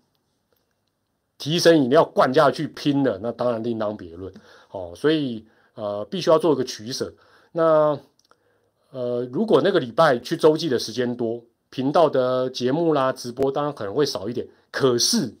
[1.38, 4.32] 提神饮料灌下去拼了，那当然另当别论。
[4.70, 7.12] 哦，所以呃，必须要做一个取舍。
[7.52, 7.98] 那
[8.90, 14.46] 呃，如果那个礼拜去周记的时间多，频道的节目啦、直播当然可能会少一点。
[14.70, 15.34] 可是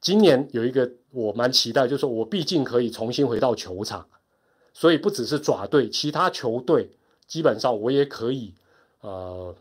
[0.00, 0.90] 今年有一个。
[1.10, 4.06] 我蛮期待，就是说我毕竟可以重新回到球场，
[4.74, 6.90] 所以不只是爪队，其他球队
[7.26, 8.52] 基本上我也可以，
[9.00, 9.56] 呃，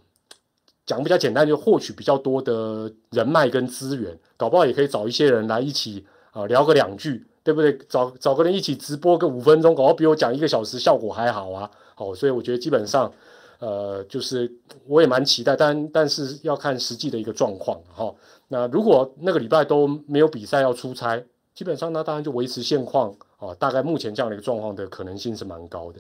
[0.88, 7.78] 讲比较简单，就获取比较多的人脉跟资源，搞不好也可以找一些人来一起啊聊个两句，对不对？
[7.88, 11.69] 找找个人一起直播个五分钟，搞不好比我讲一个小时效果还好啊。
[11.93, 13.13] 好，所以我觉得基本上，
[13.60, 14.52] 呃，就是
[14.88, 18.12] 我也蛮期待，但但是要看实际的一个状况哈。
[18.47, 21.23] 那如果那个礼拜都没有比赛要出差。
[21.54, 26.00] 基本上，那当然就维持现况啊，大概目前这样的一个状况的可能性是蛮高的。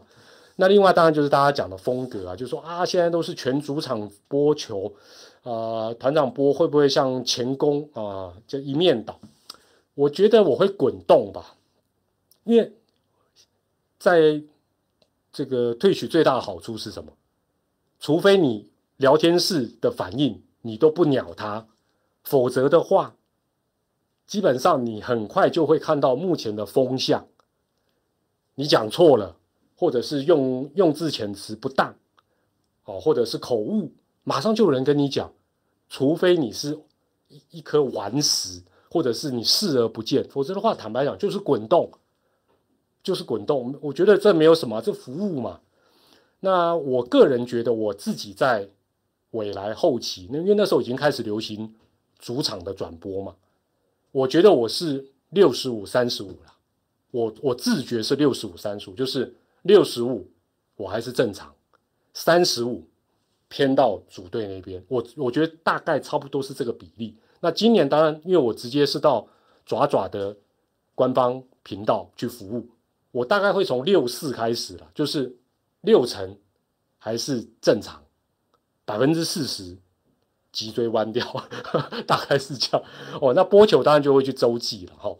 [0.57, 4.93] 那另外当然就是大家讲的风格啊，就说啊，现在都是全主场播球，
[5.43, 9.19] 啊，团长播会不会像前攻啊，就一面倒？
[9.93, 11.55] 我觉得我会滚动吧，
[12.43, 12.73] 因为
[13.97, 14.41] 在
[15.31, 17.13] 这个退取最大的好处是什么？
[17.99, 21.67] 除非你聊天室的反应你都不鸟他，
[22.23, 23.13] 否则的话。
[24.25, 27.27] 基本上你很快就会看到目前的风向，
[28.55, 29.37] 你讲错了，
[29.79, 31.95] 或者是用用字遣词不当，
[32.85, 35.31] 哦，或者是口误，马上就有人跟你讲，
[35.87, 36.77] 除非你是
[37.27, 41.91] 一一颗顽石，或者是你视而不见，否则的话，坦白讲就是滚动，
[43.03, 43.75] 就是滚动。
[43.81, 45.59] 我觉得这没有什么，这服务嘛。
[46.39, 48.69] 那我个人觉得，我自己在
[49.31, 51.75] 未来后期，那因为那时候已经开始流行
[52.17, 53.35] 主场的转播嘛，
[54.11, 56.53] 我觉得我是六十五三十五了。
[57.11, 60.29] 我我自觉是六十五三十五，就是六十五
[60.75, 61.53] 我还是正常，
[62.13, 62.87] 三十五
[63.47, 64.83] 偏到主队那边。
[64.87, 67.17] 我我觉得大概差不多是这个比例。
[67.39, 69.27] 那今年当然，因为我直接是到
[69.65, 70.35] 爪爪的
[70.95, 72.69] 官方频道去服务，
[73.11, 75.37] 我大概会从六四开始了，就是
[75.81, 76.37] 六成
[76.97, 78.03] 还是正常，
[78.85, 79.77] 百分之四十
[80.51, 81.25] 脊椎弯掉，
[82.07, 82.87] 大概是这样。
[83.21, 85.15] 哦，那波球当然就会去周记了哈。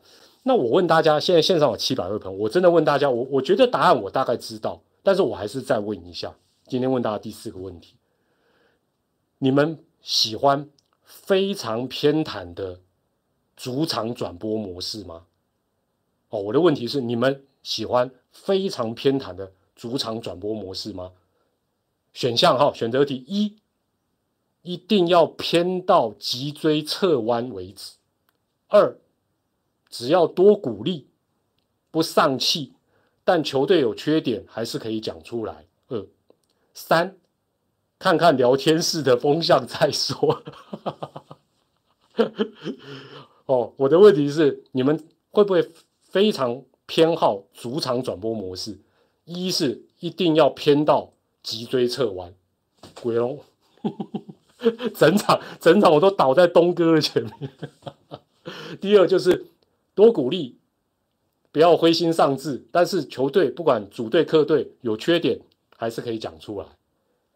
[0.48, 6.34] 那我问大家，现在线上有七百位朋友，我真的问大家，我我觉得答案我大概知道，但是我还是再问一下，
[6.68, 7.96] 今天问大家第四个问题，
[9.40, 10.70] 你们喜欢
[11.04, 12.80] 非常偏袒的
[13.58, 15.26] 主场转播模式吗？
[16.30, 21.12] 哦，我的问题是，你们喜欢非常偏袒的主场转播模式吗？
[22.14, 23.58] 选项哈，选择题一，
[24.62, 27.96] 一定要偏到脊椎侧弯为止，
[28.70, 28.98] 二。
[29.90, 31.08] 只要多鼓励，
[31.92, 32.74] 不丧气，
[33.24, 35.66] 但球队有缺点还是可以讲出来。
[35.88, 36.06] 二
[36.74, 37.16] 三，
[37.98, 40.44] 看看聊天室的风向再说。
[43.46, 45.68] 哦，我的问题是，你们会不会
[46.02, 48.78] 非常偏好主场转播模式？
[49.26, 52.34] 一是一定要偏到脊椎侧弯，
[53.02, 53.40] 鬼龙，
[54.94, 57.52] 整场整场我都倒在东哥的前面。
[58.82, 59.48] 第二就是。
[59.98, 60.60] 多鼓励，
[61.52, 62.64] 不要灰心丧志。
[62.72, 65.40] 但是球队不管主队客队有缺点，
[65.76, 66.68] 还是可以讲出来。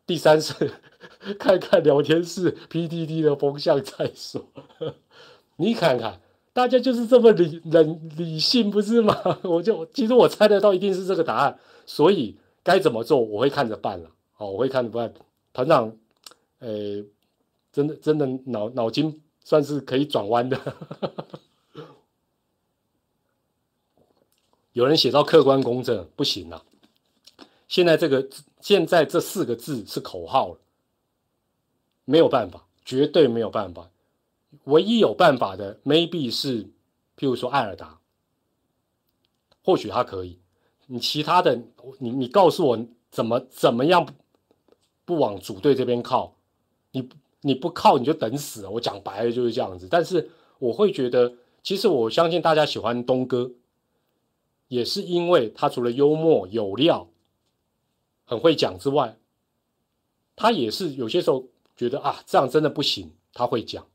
[0.06, 0.54] 第三是
[1.40, 4.46] 看看聊天室 PDD 的风向再说。
[5.56, 6.22] 你看看，
[6.54, 9.18] 大家就是这么理理理性，不是吗？
[9.42, 14.12] 我就其实我猜得到一定是这个答案，所以该怎么做我会看着办了。
[14.34, 15.12] 好，我会看着办。
[15.52, 15.98] 团长，
[16.60, 17.04] 呃，
[17.74, 20.60] 真的真的脑脑筋算是可以转弯的。
[24.74, 26.64] 有人写到客观公正不行了，
[27.68, 28.30] 现在这个
[28.60, 30.60] 现在这四个字是口号了，
[32.06, 33.90] 没有办法，绝对没有办法。
[34.66, 36.64] 唯一有办法的，maybe 是，
[37.18, 38.00] 譬如说艾尔达，
[39.64, 40.40] 或许他可以。
[40.88, 41.62] 你其他的，
[42.00, 44.06] 你你告诉我怎么怎么样
[45.06, 46.36] 不往主队这边靠？
[46.92, 47.10] 你
[47.42, 48.68] 你不靠你就等死。
[48.68, 49.88] 我讲白了就是这样子。
[49.90, 50.30] 但是
[50.60, 53.52] 我会觉得，其实我相信大家喜欢东哥。
[54.72, 57.10] 也是因为他除了幽默有料，
[58.24, 59.18] 很会讲之外，
[60.38, 63.86] 他也是有些时候觉得啊，这样真的不行，他会讲，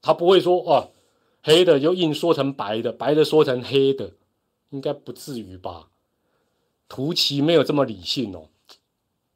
[0.00, 0.88] 他不会说哦，
[1.42, 4.12] 黑的就硬说成白的，白的说成黑的，
[4.70, 5.90] 应该不至于吧？
[6.88, 8.48] 图奇没有这么理性哦，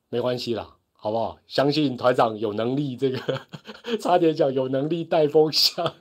[0.08, 1.38] 没关系啦，好不好？
[1.46, 3.42] 相信团长有能力，这个
[4.00, 5.94] 差点讲有能力带风向。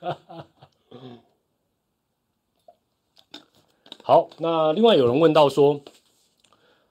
[4.08, 5.82] 好，那另外有人问到说，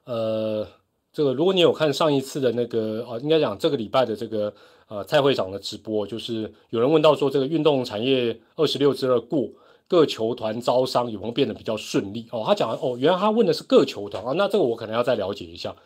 [0.03, 0.67] 呃，
[1.13, 4.53] 这个如果你有看上一次的那个啊，应该讲这个礼拜的这个
[4.89, 9.49] 呃蔡会长的直播，就是有人问到说，这个运动产业二十六之二过，
[9.87, 12.27] 各球团招商有没有变得比较顺利？
[12.33, 15.77] 哦，他讲哦，原来他问的是各球团啊，那这个我可能要再了解一下。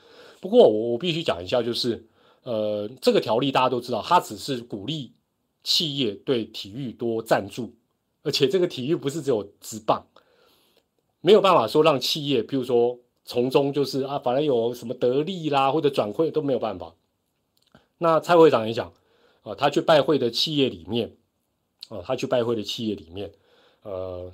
[0.40, 2.06] 不过我我必须讲一下，就是
[2.42, 5.12] 呃，这个条例大家都知道，它只是鼓励
[5.62, 7.74] 企业对体育多赞助，
[8.22, 10.06] 而且这个体育不是只有直棒。
[11.20, 16.94] 没有办法说让企业，譬如说从中就是啊，反正有什么得利啦或者转会都没有办法。
[17.98, 18.92] 那蔡会长也讲
[19.42, 21.16] 啊，他去拜会的企业里面，
[21.88, 23.32] 啊，他去拜会的企业里面，
[23.82, 24.32] 呃，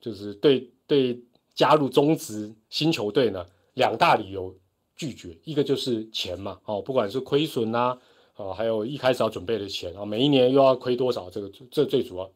[0.00, 1.20] 就是对对
[1.54, 4.54] 加入中职新球队呢，两大理由
[4.94, 7.98] 拒绝，一个就是钱嘛，哦，不管是亏损呐，
[8.36, 12.30] 啊，还有一开始要准备的钱啊，每一年又要亏多少，这个这最主要。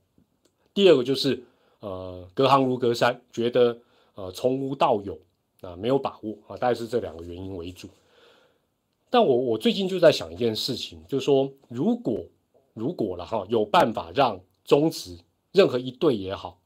[0.75, 1.45] 第二个就是。
[1.81, 3.77] 呃，隔行如隔山，觉得
[4.15, 5.19] 呃从无到有
[5.61, 7.89] 啊没有把握啊，大概是这两个原因为主。
[9.11, 12.25] 但我我最近就在想一件事情，就是说如果
[12.73, 15.19] 如果了哈，有办法让中职
[15.53, 16.59] 任何一队也好，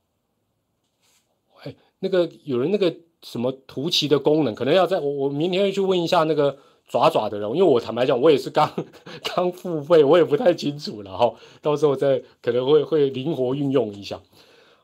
[1.63, 6.57] 哎，那个有人那个什么图奇的功能，可能要在我我明天去问一下那个
[6.87, 8.73] 爪爪的人，因为我坦白讲，我也是刚
[9.23, 14.23] 刚付费，我也不太清楚了哈，到时候再可能会会灵活运用一下。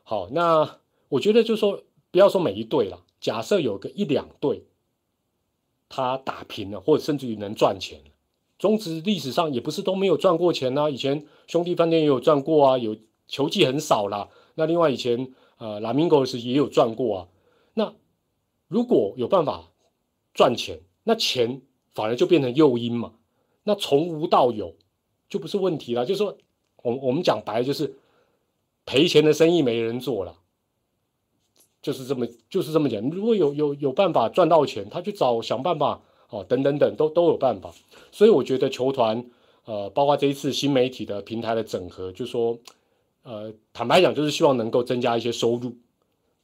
[0.03, 0.77] 好，那
[1.09, 1.81] 我觉得就是说，
[2.15, 4.63] 不要说每一队了，假设有个一两队，
[5.89, 7.99] 他打平了，或者甚至于能赚钱，
[8.57, 12.95] 中职历史上也不是都没有赚过钱呐，以前兄弟饭店也有赚过啊，有
[13.27, 14.29] 球季很少啦。
[14.53, 17.27] 那另外以前呃拉米狗时也有赚过啊。
[17.73, 17.93] 那
[18.69, 19.69] 如果有办法
[20.33, 21.61] 赚钱，那钱
[21.93, 23.15] 反而就变成诱因嘛。
[23.65, 24.73] 那从无到有
[25.27, 26.05] 就不是问题了。
[26.05, 26.37] 就是说，
[26.81, 27.97] 我我们讲白了就是
[28.85, 30.37] 赔钱的生意没人做了，
[31.85, 32.99] 就是这么就是这么讲。
[33.11, 36.01] 如果有有有办法赚到钱，他去找想办法。
[36.27, 37.71] 哦，等等等，都都有办法，
[38.11, 39.23] 所以我觉得球团，
[39.65, 42.57] 呃，包括这一次新媒体的平台的整合，就说，
[43.21, 45.77] 呃，坦白讲，就是希望能够增加一些收入。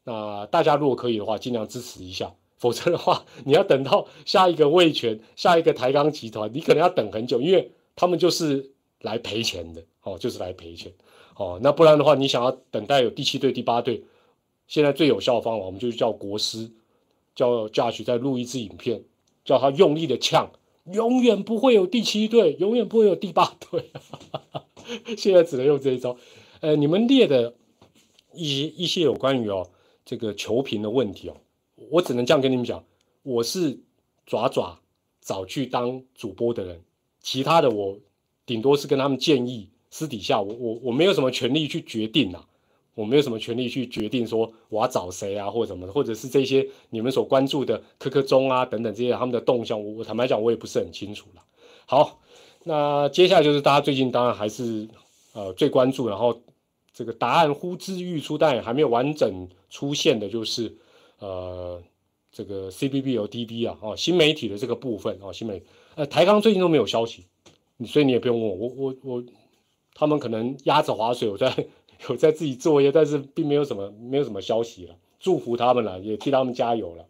[0.03, 10.93] 那大家如果可以的话，尽量支持一下，否则的话，你要等到下一个味全、下一个台钢集团，你可能要等很久，因为他们就是来赔钱的，哦，就是来赔钱，
[11.35, 14.03] 哦，那不然的话，你想要等待有第七队、第八队，
[14.71, 16.71] 现在最有效的方法，我们就叫国师，
[17.35, 19.03] 叫嘉许再录一支影片。
[19.43, 20.49] 叫他用力的呛，
[20.93, 23.91] 永远不会有第七队，永远不会有第八队。
[25.17, 26.15] 现在只能用这一招。
[26.61, 27.53] 呃，你们列的
[28.33, 29.69] 一一些有关于哦
[30.05, 31.35] 这个球评的问题哦，
[31.89, 32.81] 我只能这样跟你们讲，
[33.23, 33.77] 我是
[34.25, 34.79] 爪爪
[35.19, 36.81] 早去当主播的人，
[37.19, 37.99] 其他的我
[38.45, 42.45] 顶多是跟他们建议，私底下我我我没有什么权利去决定呐。
[42.93, 51.41] 我没有什么权利去决定说我要找谁啊，或者什么，或者是这些你们所关注的科科中啊等等这些他们的动向，我坦白讲我也不是很清楚了。
[51.85, 52.19] 好，
[52.65, 54.89] 那接下来就是大家最近当然还是
[55.31, 56.41] 呃最关注，然后
[56.93, 60.75] 这个答案呼之欲出，但也还没有完整出现的，就是
[61.19, 61.81] 呃
[62.29, 65.63] 这个 C B B 有 D B 啊，哦新媒体的这个部分啊，新媒
[65.95, 67.25] 呃台钢最近都没有消息，
[67.85, 69.23] 所以你也不用问我，我我我
[69.93, 71.67] 他们可能压着划水，我在。
[72.09, 74.95] 有在自己作业，但是并没有什么没有什么消息了。
[75.19, 77.05] 祝福他们了，也替他们加油了。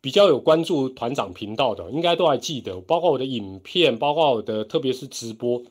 [0.00, 5.62] 比较有关注团长频道的，应该都还记得，包括我的影片，包括我的特别是直播。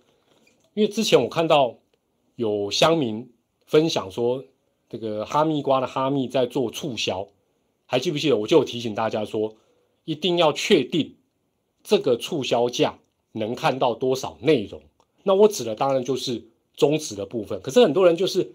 [0.73, 1.77] 因为之前我看到
[2.35, 3.31] 有乡民
[3.67, 4.43] 分享说，
[4.89, 7.27] 这个哈密瓜的哈密在做促销，
[7.85, 8.37] 还记不记得？
[8.37, 9.55] 我就有提醒大家说，
[10.05, 11.17] 一定要确定
[11.83, 12.97] 这个促销价。
[13.33, 14.81] 能看到多少内容？
[15.23, 16.43] 那我指的当然就是
[16.75, 17.61] 中值的部分。
[17.61, 18.53] 可是很多人就是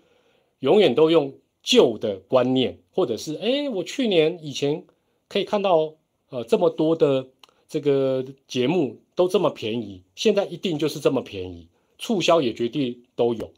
[0.61, 4.85] 永远都用旧的观念，或者是哎，我去年以前
[5.29, 5.95] 可以看到
[6.31, 7.29] 呃这么多的
[7.69, 13.51] 这个节目都这么便宜，现在一定就是这么便宜，促销也绝对都有。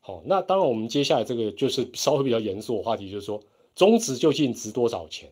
[0.00, 3.40] 好，那当然我们接下来这个就是稍微比较严肃的话题，就是说
[3.74, 5.30] 中值究竟值多少钱？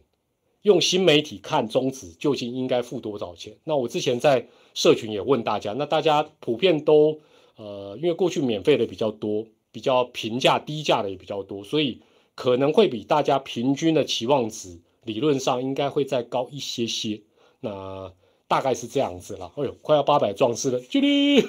[0.62, 3.56] 用新媒体看中值究竟应该付多少钱？
[3.64, 4.48] 那我之前在。
[4.74, 7.20] 社群也问大家，那大家普遍都
[7.56, 12.00] 呃，因为过去免费的比较多，比较平价低价的也比较多，所以
[12.34, 17.20] 可能会比大家平均的期望值理论上应该会再高一些些。
[17.60, 18.10] 那
[18.48, 19.52] 大概是这样子了。
[19.56, 21.46] 哎呦，快要八百壮士了，敬礼！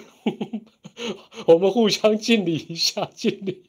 [1.47, 3.63] 我们互相敬礼一下，敬礼。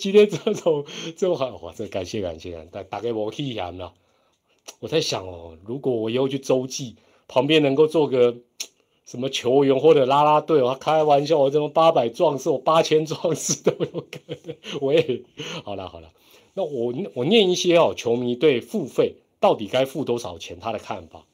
[0.00, 0.84] 今天这种
[1.16, 3.94] 这种好，哇，这感谢感谢，大大概我体验了。
[4.80, 6.96] 我在想哦，如果我以后去洲际。
[7.30, 8.34] 旁边能够做个
[9.04, 14.56] 什么球员或者拉拉队我开玩笑，我这么八百壮士，我八千壮士都有可能。
[14.80, 15.22] 我也
[15.62, 16.10] 好了好了，
[16.54, 21.26] 那我我念一些哦，球迷对付费到底该付多少钱他的看法。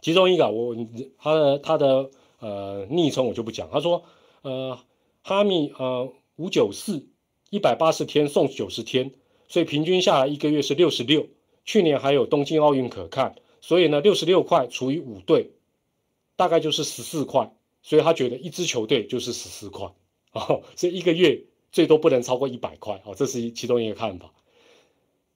[0.00, 0.74] 其中一个我
[1.18, 4.04] 他的他的呃昵称我就不讲，他说
[4.40, 4.78] 呃
[5.20, 7.06] 哈密呃五九四
[7.50, 9.12] 一百八十天送九十天，
[9.48, 11.26] 所以平均下来一个月是六十六。
[11.64, 13.36] 去年还有东京奥运可看。
[13.60, 15.50] 所以呢，六十六块除以五队，
[16.36, 17.54] 大概就是十四块。
[17.86, 19.92] 所以他觉得一支球队就是十四块
[20.32, 24.32] 哦，所以一个月最多不能超过一百块哦，这是其中一个看法。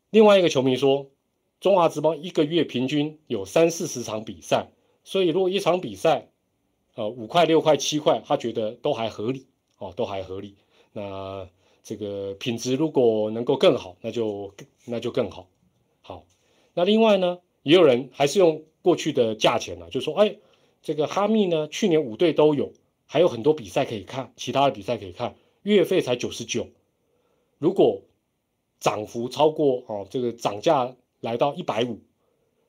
[0.09, 1.11] 另外一个球迷说，
[1.61, 4.71] 中华职棒一个月平均有三四十场比赛，
[5.05, 6.31] 所以如果一场比赛，
[6.95, 10.57] 呃五块六块七块，他觉得都还合理哦，都还合理。
[10.95, 11.47] 那
[11.83, 14.55] 这个品质如果能够更好，那就
[14.87, 15.47] 那就更好。
[16.09, 16.25] 好，
[16.73, 17.38] 那另外呢？
[17.64, 20.37] 也有人还是用过去的价钱呢，就说，哎，
[20.80, 22.72] 这个哈密呢，去年五队都有，
[23.05, 26.66] 还有很多比赛可以看，其他的比赛可以看，月费才九十九，
[27.59, 28.01] 如果
[28.80, 32.01] 涨幅超过哦，这个涨价来到一百五，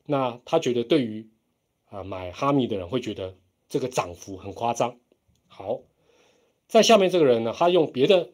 [0.05, 1.29] 那他觉得对于
[1.85, 3.37] 啊买哈密的人会觉得
[3.69, 4.97] 这个涨幅很夸张。
[5.47, 5.79] 好，
[6.67, 8.31] 在下面这个人呢，他用别的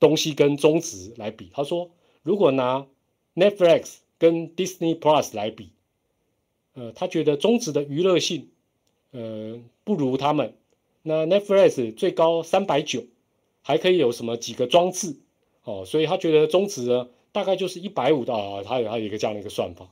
[0.00, 1.90] 东西跟中值来比，他说，
[2.22, 2.86] 如果拿
[3.34, 5.70] Netflix 跟 Disney Plus 来比。
[6.74, 8.50] 呃，他觉得中职的娱乐性，
[9.10, 10.54] 呃，不如他们。
[11.02, 13.04] 那 Netflix 最高三百九，
[13.62, 15.16] 还可以有什么几个装置
[15.64, 19.90] 哦，所以他觉得中职呢，大概就是一百五到，他有他有一个这样的一个算法。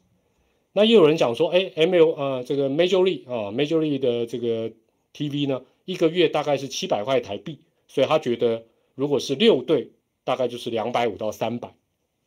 [0.72, 4.70] 那也有人讲说，哎，M L 呃这个 Major League 啊 Major League 的这个
[5.14, 9.92] TV 呢，一个月大概是七百块台币，所以他觉得如果是六队，
[10.24, 11.74] 大概就是两百五到三百。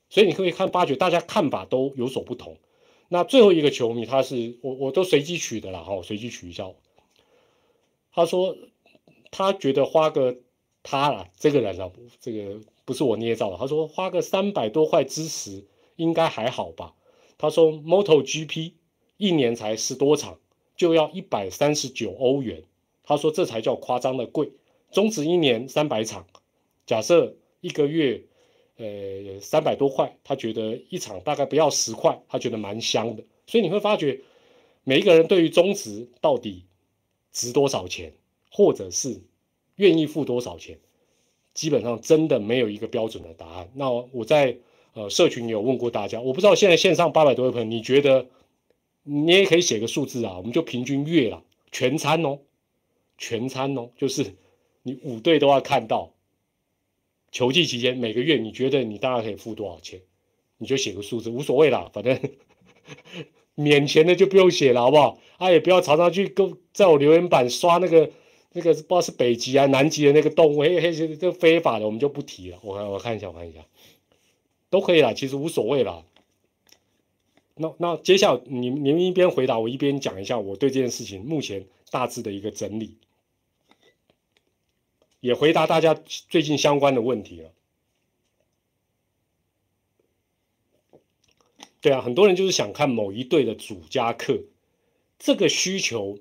[0.09, 2.57] 所以你可以看发觉大家看法都有所不同。
[3.09, 6.69] 那最后一个球迷他是我我都随机取的啦哈，随机取一下。
[8.11, 8.55] 他说
[9.31, 10.37] 他觉得花个
[10.83, 13.57] 他啦这个人啊，这个不是我捏造的。
[13.57, 16.93] 他说花个三百多块支持应该还好吧。
[17.37, 18.73] 他说 Moto GP
[19.17, 20.39] 一年才十多场
[20.75, 22.63] 就要一百三十九欧元，
[23.03, 24.51] 他说这才叫夸张的贵。
[24.91, 26.25] 中职一年三百场，
[26.87, 28.23] 假设一个月。
[28.81, 33.23] 呃，三百多块，他觉得一场大概不要十块，他觉得蛮香的。
[33.45, 34.21] 所以你会发觉，
[34.85, 36.63] 每一个人对于中值到底
[37.33, 38.13] 值多少钱，
[38.49, 39.21] 或者是
[39.75, 40.79] 愿意付多少钱，
[41.53, 43.69] 基本上真的没有一个标准的答案。
[43.73, 44.55] 那我在
[44.93, 48.27] 呃社群有问过大家，我不知道现在线上八百多位朋友，你觉得
[49.03, 50.37] 你也可以写个数字啊？
[50.37, 52.39] 我们就平均月了，全餐哦，
[53.17, 54.35] 全餐哦，就是
[54.83, 56.13] 你五队都要看到。
[57.31, 60.01] 球季期间每个月你觉得你大概可以付多少钱？
[60.57, 62.19] 你就写个数字无所谓啦，反正
[63.55, 65.17] 免钱的就不用写了，好不好？
[65.37, 68.11] 啊，也不要常常去跟在我留言板刷那个
[68.51, 72.59] 那个不知道是北极啊南极的那个动物，嘿嘿，这非法的我们就不提了。
[72.61, 73.59] 我看我看一下，我看一下，
[74.69, 76.03] 都可以啦，其实无所谓啦。
[77.55, 82.95] 那那接下来你你们一边回答我一边讲一下我对这件事情目前大致的一个整理。
[85.19, 87.51] 也回答大家最近相关的问题了。
[91.81, 94.41] 对啊，很多人就是想看某一队的主家客，
[95.17, 96.19] 这个需求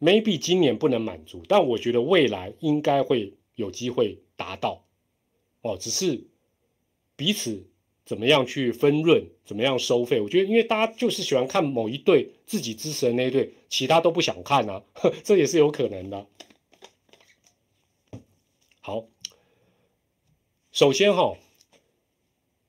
[0.00, 4.84] ，maybe 今年不能满足，但我觉得未来应该会有机会达到。
[5.60, 6.24] 哦，只是
[7.14, 7.68] 彼此
[8.04, 10.20] 怎么样去分润，怎么样收费？
[10.20, 14.82] 我觉得，因为大家就是喜欢看某一队自己支持的那一队，其他都不想看啊，
[15.22, 16.26] 这也是有可能的。
[18.84, 19.04] 好，
[20.72, 21.36] 首先哈，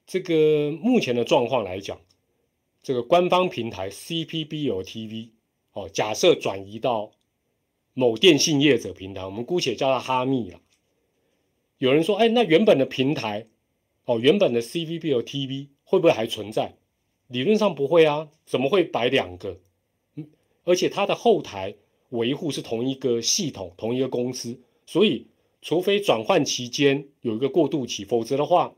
[0.06, 2.00] 这个目前的状况来讲，
[2.84, 5.30] 这个官方平台 CPBL TV
[5.72, 7.14] 哦，假设转移到
[7.96, 10.62] 某电信业者平台，我们姑且叫它哈密了。
[11.80, 13.48] 有人说，哎，那原本的平台
[14.06, 16.78] 哦，原本的 CPBL TV 会不会还存在？
[17.26, 19.60] 理论上不会啊，怎么会摆两个？
[20.14, 20.30] 嗯，
[20.64, 21.74] 而且它的后台
[22.10, 25.26] 维护是同一个系统，同一个公司，所以。
[25.64, 28.76] 除非转换期间有一个过渡期，否则的话，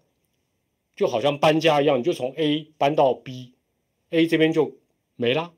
[0.96, 4.78] 就好像搬家一样，你就从 A 搬到 B，A 这边就
[5.16, 5.52] 没啦，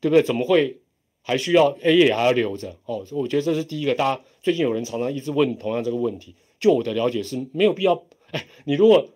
[0.00, 0.22] 对不对？
[0.22, 0.82] 怎么会
[1.22, 2.78] 还需要 A 也还要留着？
[2.84, 3.94] 哦，我觉得这是第一个。
[3.94, 8.04] 大家最近有人常常一直问同样这个问题，就我的了解是没有必要。
[8.32, 9.08] 哎，你如果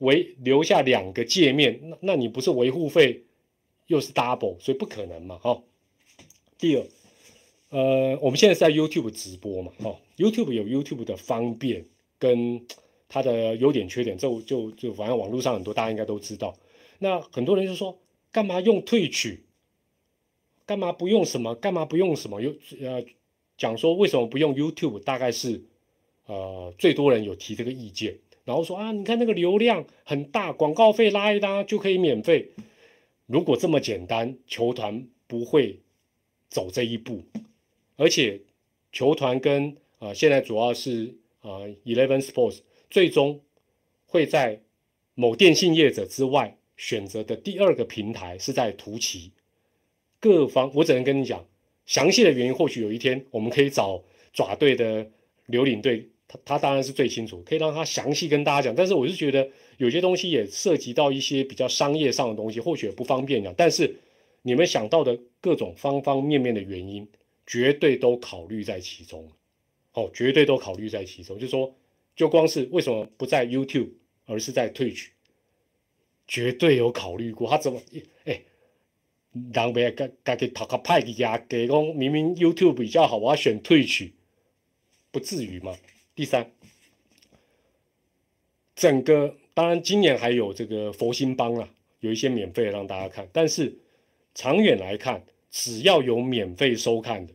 [0.00, 3.22] 维留下两个界面，那那你不是维护费
[3.86, 5.38] 又是 double，所以不可能嘛。
[5.44, 5.62] 哦，
[6.58, 6.84] 第二。
[7.72, 11.86] 呃，我们现在在 YouTube 直播嘛，哦，YouTube 有 YouTube 的方便
[12.18, 12.66] 跟
[13.08, 16.54] 它的优点缺点，就就就反正网络上很多大家应该都知道。
[16.98, 17.98] 那很多人就说，
[18.30, 19.44] 干嘛用退取？
[20.66, 21.54] 干嘛不用什么？
[21.54, 22.42] 干嘛不用什么？
[22.42, 23.02] 有呃
[23.56, 24.98] 讲说为什么不用 YouTube？
[25.00, 25.62] 大概是
[26.26, 32.50] 呃最多人有提这个意见，然后说啊，你看那个流量很大，广告费拉一拉就可以免费。
[33.24, 35.80] 如果这么简单，球团不会
[36.50, 37.22] 走这一步。
[37.96, 38.40] 而且，
[38.90, 43.40] 球团跟啊，现在主要是啊，Eleven Sports 最终
[44.06, 44.60] 会在
[45.14, 49.32] 某电信业者之外选择的第二个平台是在图奇。
[50.18, 51.46] 各方我只能跟你讲，
[51.86, 55.08] 详细的原因或许有一天我们可以找爪队的
[55.46, 58.74] 刘领队，他他当然是最清楚，可以让他详细跟大家讲。
[58.74, 63.54] 但是我是觉得有些东西也涉及到一些比较商业上的东西，或许也不方便讲。
[63.56, 63.94] 但是
[64.42, 67.06] 你们想到的各种方方面面的原因。
[67.52, 69.30] 绝对都考虑在其中，
[69.92, 71.38] 哦，绝对都考虑在其中。
[71.38, 71.76] 就说，
[72.16, 73.90] 就光是为什么不在 YouTube，
[74.24, 75.08] 而是在 Twitch，
[76.26, 77.50] 绝对有考虑过。
[77.50, 77.78] 他怎么，
[78.24, 78.40] 哎，
[79.52, 84.12] 人别个个给讨个派给家给讲，明明 YouTube 比较好，我要选 Twitch，
[85.10, 85.76] 不至于嘛？
[86.14, 86.50] 第三，
[88.74, 91.68] 整个当然今年还有这个佛心帮啊，
[92.00, 93.76] 有一些免费让大家看，但是
[94.32, 95.22] 长远来看。
[95.54, 97.34] 只要有免费收看的，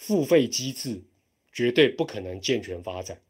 [0.00, 1.02] 付费机制
[1.52, 3.20] 绝对不可能健全发展。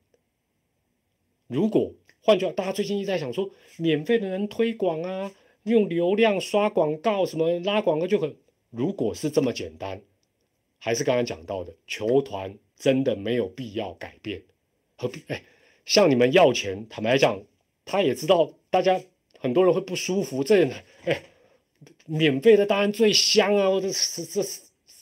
[1.49, 1.93] 如果
[2.23, 5.33] 换句话，大家最近一直在想说，免费的人推广啊，
[5.65, 8.37] 用流量刷广告，什么拉广告就很。
[8.71, 10.01] 如果是这么简单，
[10.79, 14.41] 还是刚刚讲到的，球团真的没有必要改变，
[14.97, 15.25] 何必？
[15.27, 15.43] 哎，
[15.85, 17.43] 向你们要钱，坦白讲，
[17.85, 19.03] 他也知道大家
[19.41, 20.65] 很多人会不舒服，这
[21.05, 21.25] 哎。
[22.05, 23.71] 免费的当然最香啊！
[23.71, 24.43] 我这这这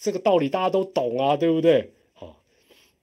[0.09, 1.93] 这个道理大家都懂啊，对不对？
[2.15, 2.43] 好，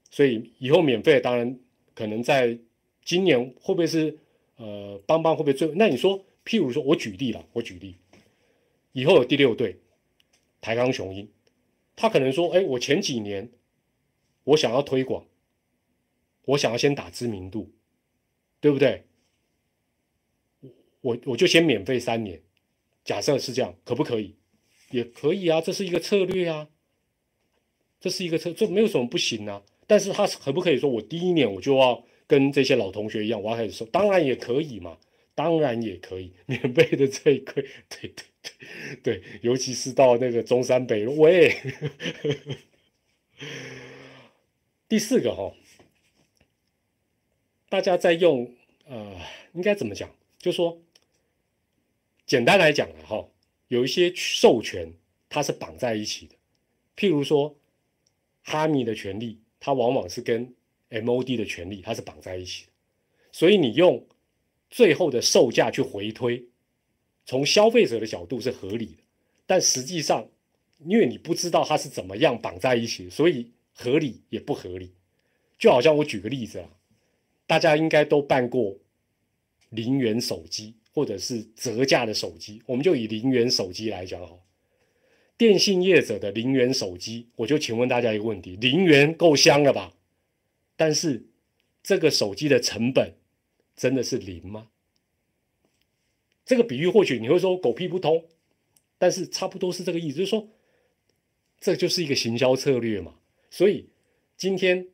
[0.10, 1.60] 所以以后免费当然
[1.94, 2.58] 可能在
[3.04, 4.18] 今年会不会是
[4.56, 5.68] 呃邦邦会不会最？
[5.76, 7.98] 那你说，譬如说我举例了，我举例，
[8.92, 9.78] 以后有第六队
[10.62, 11.30] 台钢雄鹰，
[11.96, 13.52] 他可能说，哎，我前几年
[14.46, 15.28] 我想要推广，
[16.46, 17.70] 我想要先打知名度，
[18.60, 19.04] 对不对？
[21.02, 22.42] 我我就先免费三年。
[23.04, 24.34] 假设是这样，可不可以？
[24.90, 26.68] 也可以啊，这是一个策略啊，
[28.06, 29.60] 这是一个车，这没有什么不行啊。
[29.88, 33.84] 但是他可不可以说我第一年我就要跟这些老同学一样，我要开始收？
[33.86, 34.96] 当然也可以嘛，
[35.34, 38.52] 当然也可以，免费的这一块， 对对对
[39.02, 41.52] 对，尤其是到那个中山北路，喂，
[44.88, 45.52] 第四个哈，
[47.70, 48.54] 大家在用
[48.88, 49.20] 呃，
[49.56, 50.08] 应该怎么讲？
[50.38, 50.80] 就说。
[52.28, 53.28] 简单来讲了哈，
[53.68, 54.92] 有一些授权
[55.30, 56.36] 它是绑在一起的，
[56.98, 57.56] 譬如说
[58.46, 60.54] 哈密的权利，它往往是跟
[60.90, 62.72] MOD 的权利它是绑在一起的，
[63.34, 64.08] 所以你用
[64.70, 66.46] 最后的售价去回推，
[67.26, 69.04] 从消费者的角度是合理的，
[69.46, 70.30] 但实际上
[70.86, 74.94] 因为你不知道它是怎么样绑在一起，所以合理也不合理。
[75.58, 76.70] 就好像我举个例子啊，
[77.46, 78.78] 大家应该都办过
[79.72, 80.76] 零元手机。
[80.96, 84.34] 或者是折价的手机，我们就以零元手机来讲哈。
[85.38, 89.94] 电信业者的零元手机，我就请问大家一个问题：零元够香了吧？
[90.76, 91.26] 但是
[91.84, 93.14] 这个手机的成本
[93.76, 94.70] 真的是零吗？
[96.46, 98.26] 这个比喻或许你会说狗屁不通，
[98.98, 100.48] 但是差不多是这个意思，就是说
[101.60, 103.16] 这就是一个行销策略嘛。
[103.50, 103.88] 所以
[104.38, 104.88] 今天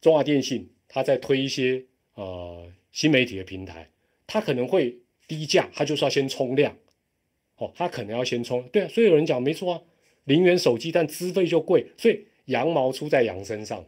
[0.00, 1.84] 中华电信它在推一些
[2.14, 3.90] 呃新媒体的平台。
[4.30, 6.76] 他可能会低价，他就是要先冲量，
[7.58, 9.82] 哦，他可能要先充，对啊，所以有人讲没错啊，
[10.24, 13.84] 零元手机但资费就贵，所以羊毛出在羊身上，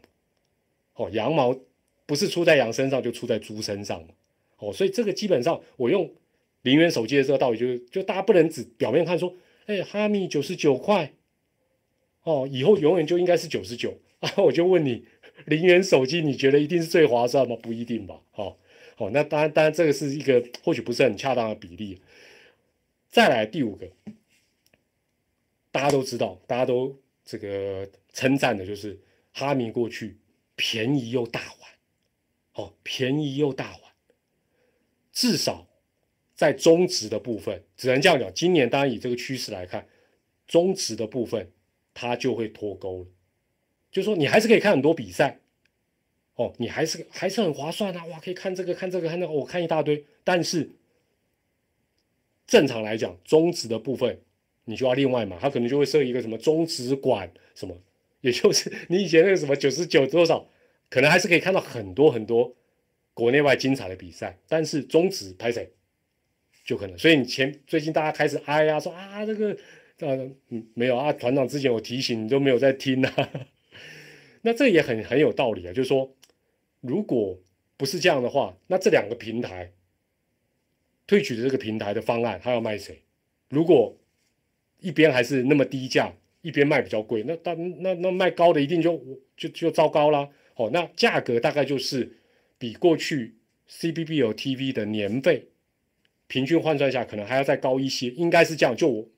[0.95, 1.57] 哦，羊毛
[2.05, 4.05] 不是出在羊身上就出在猪身上
[4.59, 6.11] 哦，所以这个基本上我用
[6.62, 9.35] 零元手机的这个道理就是，就大家不能只表面看说，
[9.66, 11.12] 哎，哈密九十九块，
[12.25, 15.05] 哦，以后永远就应该是九十九 啊，我就问你，
[15.47, 17.57] 零元手机你觉得一定是最划算吗？
[17.62, 18.59] 不一定吧，好。
[18.99, 21.99] 哦，那当然，当然，这个是一个或许不是很恰当的比例。
[23.11, 23.91] 再来第五个，
[25.73, 29.01] 大家都知道，大家都这个称赞的就是
[29.33, 30.17] 哈迷过去
[30.55, 31.71] 便宜又大碗，
[32.55, 33.81] 哦，便宜又大碗。
[35.13, 35.67] 至少
[36.37, 38.33] 在中值的部分，只能这样讲。
[38.33, 39.89] 今年当然以这个趋势来看，
[40.47, 41.51] 中值的部分
[41.93, 43.07] 它就会脱钩了，
[43.91, 45.41] 就是说你还是可以看很多比赛。
[46.37, 48.07] 哦，你还是还是很划算啊！
[48.07, 50.07] 哇，可以看这个看这个看那个，我看一大堆。
[50.25, 50.71] 但是
[52.51, 54.20] 正常来讲，中值的部分
[54.64, 57.80] 你就要另外买，他可能就会设一个什么中值馆什么，
[58.22, 60.51] 也就是你以前那个什么九十九多少，
[60.88, 62.57] 可能还是可以看到很多很多
[63.14, 64.36] 国内外精彩的比赛。
[64.48, 65.70] 但是中值拍谁
[66.64, 69.57] 就可能，所以你前最近大家开始哎呀说啊这个
[70.01, 73.30] 呃嗯没有啊，团长之前我提醒你都没有在听啊，
[74.42, 76.12] 那这也很很有道理啊，就是说。
[76.82, 77.38] 如果
[77.76, 79.70] 不是这样的话，那这两个平台
[81.11, 83.03] 退取的这个平台的方案，他要卖谁？
[83.49, 83.99] 如果
[84.79, 88.97] 一边还是那么低价，一边卖比较贵，那但那那卖高的一定就
[89.37, 90.29] 就就糟糕啦。
[90.55, 92.17] 哦，那价格大概就是
[92.59, 93.35] 比过去
[93.67, 95.49] C B B L T V 的年费
[96.29, 98.77] 平均换算下，可能还要再高一些，应该是这样。
[98.77, 99.09] 就我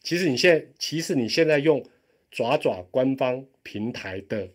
[0.00, 1.84] 其实你现在其实你现在用
[2.30, 4.48] 爪爪官方平台的。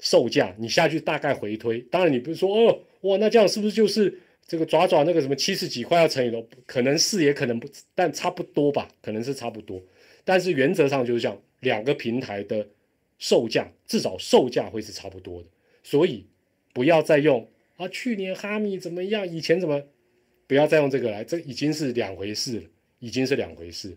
[0.00, 4.18] 售价你下去大概回推，当然你不是说哦哇，那这样是不是就是
[4.52, 6.46] 这个爪爪那个什么七十几块要乘以多？
[6.66, 9.82] 可能是也可能不，但差不多吧，可能是差不多。
[10.24, 12.68] 但是原则上就是这样，两个平台的
[13.18, 15.48] 售价至少售价会是差不多的，
[15.82, 16.26] 所以
[16.74, 17.48] 不要再用
[17.78, 19.82] 啊去年哈密怎么样，以前怎么，
[20.46, 22.66] 不要再用这个来，这已经是两回事了，
[22.98, 23.96] 已经是两回事。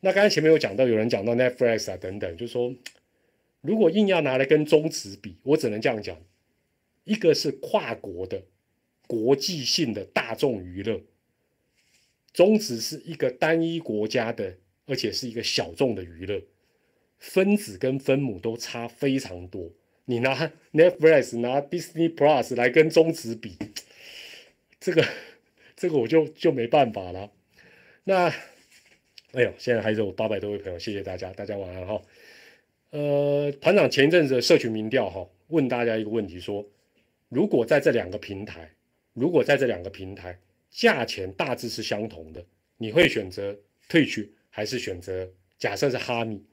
[0.00, 2.74] 那刚才前面有讲到，有人讲到 Netflix 啊等等，就是说。
[3.60, 6.18] 如果硬要拿来跟中职比，我只能这样讲：
[7.04, 8.42] 一个是跨国的、
[9.14, 11.00] 国际性的大众娱乐，
[12.32, 14.56] 中职是一个单一国家的，
[14.86, 16.42] 而且是一个小众的娱乐，
[17.18, 19.70] 分子跟分母都差非常多。
[20.06, 23.56] 你拿 Netflix、拿 Disney Plus 来跟中职比，
[24.80, 25.06] 这个、
[25.76, 27.30] 这个我就就没办法了。
[28.02, 28.26] 那，
[29.32, 32.02] 哎呦，现在还是有八百多位朋友，谢谢大家，大家晚安哈。
[32.90, 36.66] 呃，团长前一阵子社群民调哈，问大家一个问题，说
[37.28, 38.70] 如果在这两个平台，
[39.14, 40.38] 如果在这两个平台
[40.70, 42.44] 价钱大致是相同的，
[42.76, 43.56] 你会选择
[43.88, 46.44] 退去还是选择假设是哈密？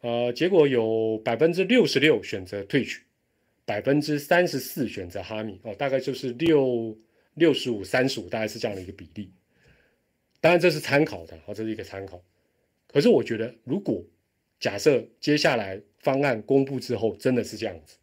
[0.00, 3.02] 呃，结果有百分之六十六选择退取，
[3.64, 6.98] 百分之三十四选择哈密哦，大概就是六
[7.34, 9.32] 六十五三十五，大概是这样的一个比例。
[10.40, 12.22] 当然这是参考的，哦，这是一个参考。
[12.86, 14.04] 可是我觉得，如果
[14.60, 17.96] 假设接下来方案公布之后真的是这样子，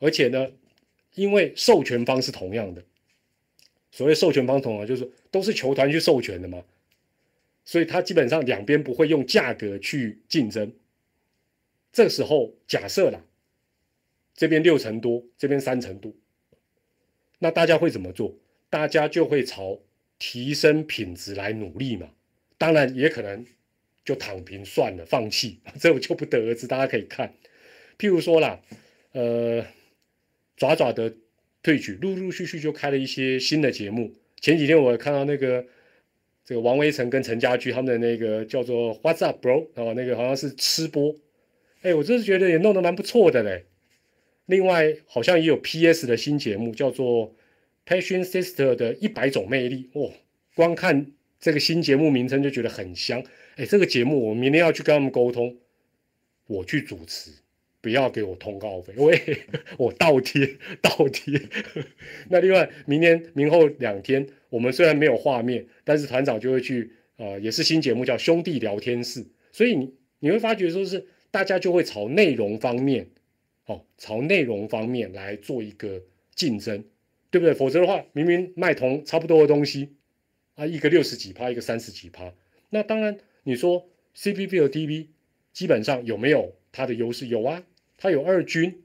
[0.00, 0.50] 而且呢，
[1.14, 2.82] 因为授权方是同样的，
[3.90, 6.64] 所谓授权方同样就是都是球团去授权的嘛，
[7.64, 10.72] 所以他基本上两边不会用价格去竞争。
[11.92, 13.24] 这时候假设啦，
[14.34, 16.12] 这边六成多，这边三成多，
[17.38, 18.36] 那大家会怎么做？
[18.68, 19.80] 大家就会朝
[20.18, 22.10] 提升品质来努力嘛。
[22.58, 23.46] 当然也可能
[24.04, 26.66] 就躺平算了，放弃， 这我就不得而知。
[26.66, 27.32] 大家可以看，
[27.96, 28.60] 譬如说啦，
[29.12, 29.64] 呃，
[30.56, 31.14] 爪爪的
[31.62, 34.12] 退曲，陆陆续续就开了一些新的节目。
[34.40, 35.64] 前几天我看到那个
[36.44, 41.14] 这个王威成跟陈家驹他们的那个叫做 What's Up Bro 哦，那个好像是吃播。
[41.82, 43.64] 哎，我真是觉得也弄得蛮不错的嘞。
[44.46, 47.34] 另外，好像也有 PS 的新节目，叫做
[47.90, 50.12] 《Passion Sister 的一百种魅力》哦。
[50.54, 53.24] 光看这个新节目名称就觉得很香。
[53.56, 55.56] 哎，这个节目我明天要去跟他们沟通，
[56.46, 57.30] 我去主持，
[57.84, 59.20] 不要给我通告费， 喂，
[59.76, 61.38] 我倒贴 倒贴。
[62.30, 71.06] 那另外，明天明后两天，我们虽然没有画面，但是团长就会去，呃，也是新节目叫兄弟聊天室，所以你你会发觉说是。
[71.34, 73.08] 大家就会朝内容方面，
[73.66, 76.00] 哦，朝内容方面来做一个
[76.32, 76.84] 竞争，
[77.28, 77.52] 对不对？
[77.52, 79.96] 否则的话，明明卖同差不多的东西，
[80.54, 82.32] 啊，一个六十几趴，一个三十几趴，
[82.70, 85.08] 那当然你说 C P B 和 T V
[85.52, 87.26] 基本上有没有它的优势？
[87.26, 87.64] 有啊，
[88.04, 88.82] 它有二军，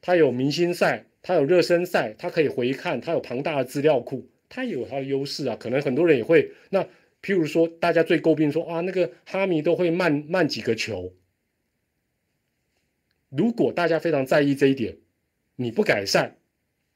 [0.00, 5.54] 它有明星赛，它有热身赛，它可以回看，它有庞大的资料库，它也有它的优势啊。
[5.56, 6.82] 可能很多人也会，那
[7.20, 11.12] 譬如说，大家最诟病说啊，那个哈迷都会慢慢几个球。
[13.28, 14.96] 如果大家非常在意这一点，
[15.56, 16.38] 你不改善，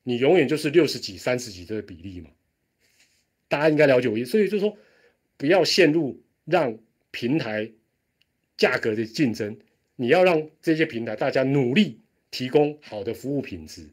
[0.02, 2.30] 你永远就是六十几、三十几这个比例嘛。
[3.48, 4.78] 大家应该了解我意思，所以就是说，
[5.36, 6.78] 不要陷入让
[7.10, 7.70] 平台
[8.56, 9.54] 价格的竞争，
[9.96, 13.90] 你要让这些平台大家努力提供好的服务品质，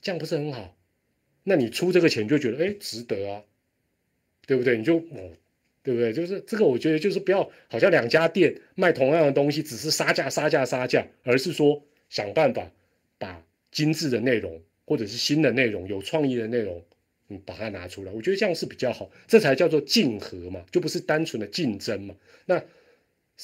[0.00, 0.76] 这样不是很好？
[1.44, 3.42] 那你出这个钱就觉得哎值得啊，
[4.46, 4.78] 对不对？
[4.78, 5.32] 你就哦。
[5.84, 6.12] 对不对？
[6.12, 12.70] 就是这个，我觉得就是不要好像两家店卖同样的东西，只是杀价、杀价、杀价，而是说想办法
[13.18, 16.80] 把精致的内容或者是新的内容、有创意的内容，
[17.26, 18.12] 你把它拿出来。
[18.12, 22.14] 我觉得这样是比较好，这才叫做竞合嘛，就不是单纯的竞争嘛。
[22.46, 22.62] 那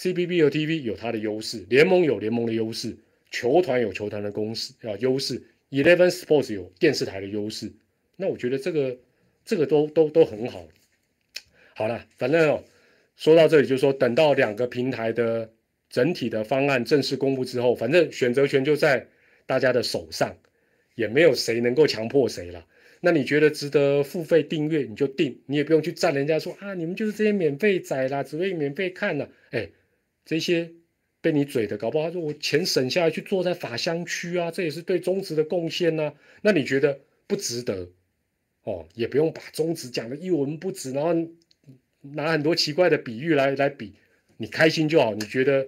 [0.01, 2.97] C B B 和 T V 有它的优势，联盟有联盟的优势，
[3.33, 5.43] 球团有球团的公司啊优势
[5.73, 7.73] ，Eleven Sports 有电视台的优势。
[8.15, 8.97] 那我觉得这个
[9.45, 10.69] 这个都都都很好。
[11.75, 12.63] 好了，反正哦，
[13.17, 15.51] 说到这里，就是说等到两个平台的
[15.91, 19.05] 整体的方案正式公布之后，反正选择权就在
[19.47, 20.39] 大家的手上，
[20.95, 22.65] 也没有谁能够强迫谁了。
[23.01, 29.29] 那你觉得值得付费订阅，你就订，你也不用去赞人家说啊，你们就是这些免费仔啦，只会免费看呢。
[29.51, 29.69] 哎，
[30.29, 30.71] 这些
[31.21, 36.13] 被你嘴的，搞不好他说我钱省下来去坐在法香区啊，这也是对中职的贡献呐。
[36.43, 37.89] 那你觉得不值得？
[38.65, 41.29] 哦，也不用把中职讲的一文不值，然后。
[42.01, 43.93] 拿很多奇怪的比喻来来比，
[44.37, 45.13] 你开心就好。
[45.15, 45.67] 你觉得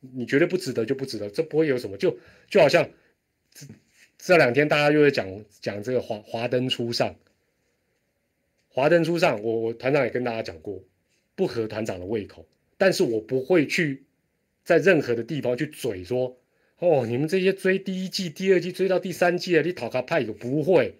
[0.00, 1.96] 你觉得不值得就不值得，这不会有什么。
[1.96, 2.16] 就
[2.48, 2.88] 就好像
[3.52, 3.66] 这
[4.16, 7.16] 这两天大家又在讲讲这个华华灯初上，
[8.68, 10.80] 华灯初上，我我团长也跟大家讲过，
[11.34, 12.46] 不合团长的胃口，
[12.76, 14.04] 但是我不会去
[14.64, 16.36] 在任何的地方去嘴说，
[16.78, 20.94] 哦，你们这些追第一季、第二季追到第三季的，你讨卡派有不会。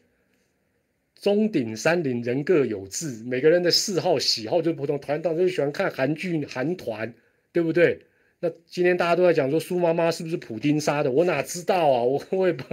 [1.21, 4.99] 中鼎山林人各有志，每个人的嗜好喜好就不同。
[4.99, 7.15] 团长就喜欢看韩剧、韩团，
[7.51, 8.01] 对不对？
[8.41, 11.11] 那今天大家都在讲说苏妈妈是不是普丁杀的？
[11.11, 12.03] 我哪知道啊？
[12.03, 12.65] 我 我也不，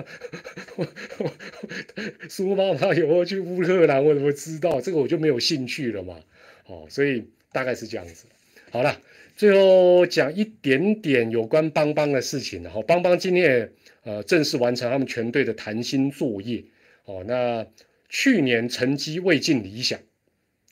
[2.27, 4.03] 苏妈妈有没有去乌克兰？
[4.03, 4.81] 我怎么知道？
[4.81, 6.19] 这个我就没有兴趣了嘛。
[6.65, 8.25] 哦，所以大概是这样子。
[8.71, 8.99] 好了，
[9.37, 12.63] 最后讲一点点有关邦邦的事情。
[12.63, 13.71] 然后邦邦今天也
[14.03, 16.63] 呃正式完成他们全队的谈薪作业。
[17.05, 17.67] 哦，那。
[18.13, 19.97] 去年成绩未尽理想，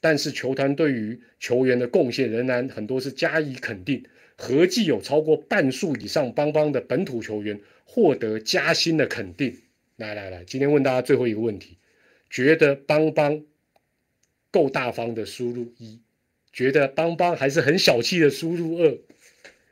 [0.01, 4.03] 但是球团对于球员的贡献仍然很多是加以肯定。
[4.35, 9.57] 合计有超过半数以上邦邦的本土球员获得加薪的肯定。
[9.95, 11.77] 来来来，今天问大家最后一个问题：
[12.29, 13.41] 觉得邦邦
[14.51, 15.97] 够大方的输入一，
[16.51, 18.97] 觉得邦邦还是很小气的输入二。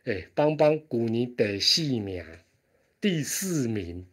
[0.05, 2.23] 哎，邦邦古尼得细名
[3.01, 4.05] 第四名。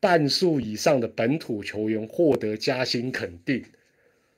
[0.00, 3.64] 半数以上的本土球员获得加薪肯定，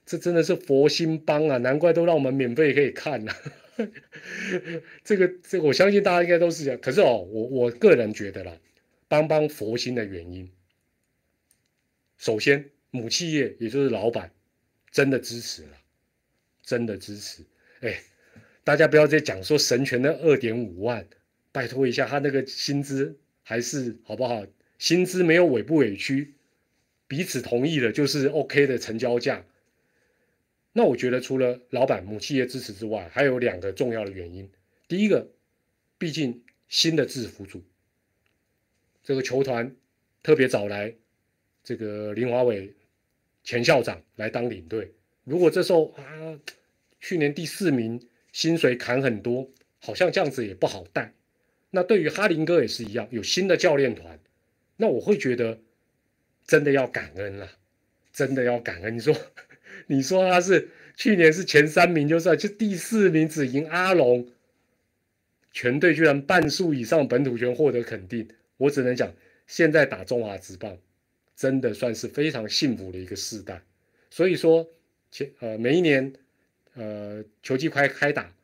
[0.05, 3.33] 这真的是佛心帮啊，难怪都让我们免费可以看呢。
[5.03, 6.81] 这个这个，我相信大家应该都是这样。
[6.81, 8.57] 可是哦，我我个人觉得啦，
[9.09, 10.49] 帮帮佛心的原因，
[12.17, 14.31] 首先母企业也就是老板
[14.93, 15.77] 真的支持了，
[16.67, 17.43] 真的支持。
[17.81, 18.03] 哎，
[18.65, 21.07] 大家不要再讲说神权的二点五万，
[21.53, 24.45] 拜托一下，他那个薪资还是好不好？
[24.79, 26.35] 薪资没有委不委屈，
[27.09, 29.47] 彼此同意了就是 OK 的成交价。
[30.73, 34.51] 那我觉得除了老板母企业支持之外，还有两个重要的原因。
[34.89, 35.31] 第一个，
[35.97, 37.63] 毕竟新的制服组，
[39.03, 39.75] 这个球团
[40.23, 40.95] 特别找来
[41.65, 42.75] 这个林华伟
[43.45, 44.93] 前校长来当领队。
[45.27, 46.39] 如果这时候啊，
[47.01, 48.01] 去年第四名，
[48.31, 49.51] 薪水砍很多，
[49.81, 51.13] 好像这样子也不好带。
[51.71, 54.21] 那对于哈林哥也是一样，有新的教练团，
[54.77, 55.59] 那我会觉得
[56.47, 57.51] 真的要感恩了，
[58.13, 58.95] 真的要感恩。
[58.95, 59.17] 你说？
[59.89, 64.27] 你说他是去年是前三名就算，就第四名只赢阿龙，
[65.53, 69.13] 全队居然半数以上本土权获得肯定，我只能讲，
[69.49, 70.79] 现在打中华职棒，
[71.37, 73.61] 真的算是非常幸福的一个时代。
[74.09, 74.67] 所以说，
[75.41, 76.13] 呃每一年，
[76.75, 78.35] 呃球季快开打，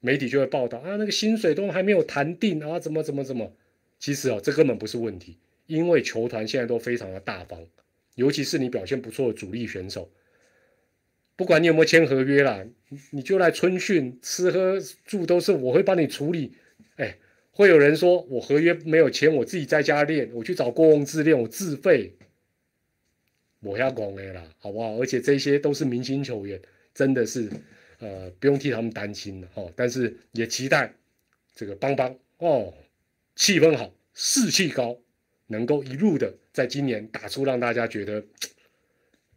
[0.00, 3.52] 媒体就会报道啊，那个薪水都还没有谈定啊，怎么怎么怎么，
[3.98, 7.66] 其实哦这根本不是问题，因为球团现在都非常的大方，
[8.14, 10.10] 尤其是你表现不错的主力选手。
[11.34, 12.64] 不管你有没有签合约啦，
[13.10, 16.52] 你就来春训，吃喝住都是我会帮你处理。
[16.96, 17.16] 哎，
[17.50, 22.14] 会有人说我合约没有签，我自己在家练，我去找郭宏志练，我自费。
[23.62, 24.96] 我要讲的啦，好不好？
[24.98, 26.60] 而且这些都是明星球员，
[26.92, 27.48] 真的是
[27.98, 29.72] 呃不用替他们担心了哦。
[29.74, 30.92] 但是也期待
[31.54, 32.74] 这个邦邦哦，
[33.36, 34.98] 气氛好，士气高，
[35.46, 38.22] 能够一路的在今年打出让大家觉得。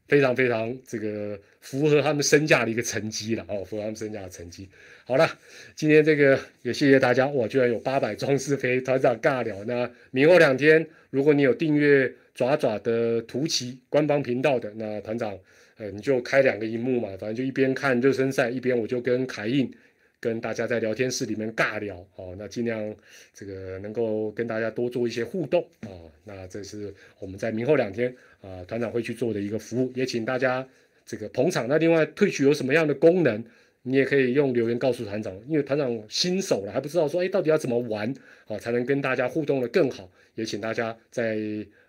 [0.07, 4.69] 非常非常这个符合他们身价的一个成绩了哦，符合他们身价的成绩。
[5.03, 5.27] 好了，
[5.75, 9.63] 今天这个也谢谢大家，哇，居然有八百壮士陪团长尬聊。
[9.63, 15.35] 那明后两天，如果你有订阅爪爪的图奇官方频道的，那团长，
[15.77, 19.73] 呃，你就开两个荧幕嘛，反正就一边看热身赛，一边我就跟凯印。
[20.17, 22.95] 跟大家在聊天室里面尬聊哦，那尽量
[23.31, 25.91] 这个能够跟大家多做一些互动啊。
[26.23, 28.11] 那这是我们在明后两天
[28.41, 30.67] 啊，团长会去做的一个服务，也请大家
[31.05, 31.67] 这个捧场。
[31.67, 33.43] 那另外退取有什么样的功能，
[33.83, 38.11] 你也可以用留言告诉团长，因为团长新手了还不知道说，哎，到底要怎么玩
[38.47, 40.09] 啊，才能跟大家互动的更好。
[40.33, 41.37] 也请大家在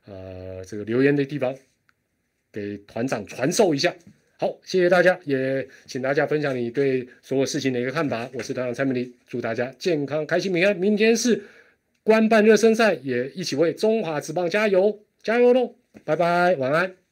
[0.06, 1.54] 呃这个留言的地方
[2.52, 3.94] 给团长传授一下。
[4.38, 8.28] 好，谢谢大家，也请大家分享你对所有事情的一个看法。
[8.34, 10.76] 我是团长蔡明礼，祝大家健康、开心、平安。
[10.76, 11.42] 明天是
[12.02, 15.74] 官办热身赛，也一起为中华职棒加油，加油喽！
[16.04, 17.05] 拜拜，晚安。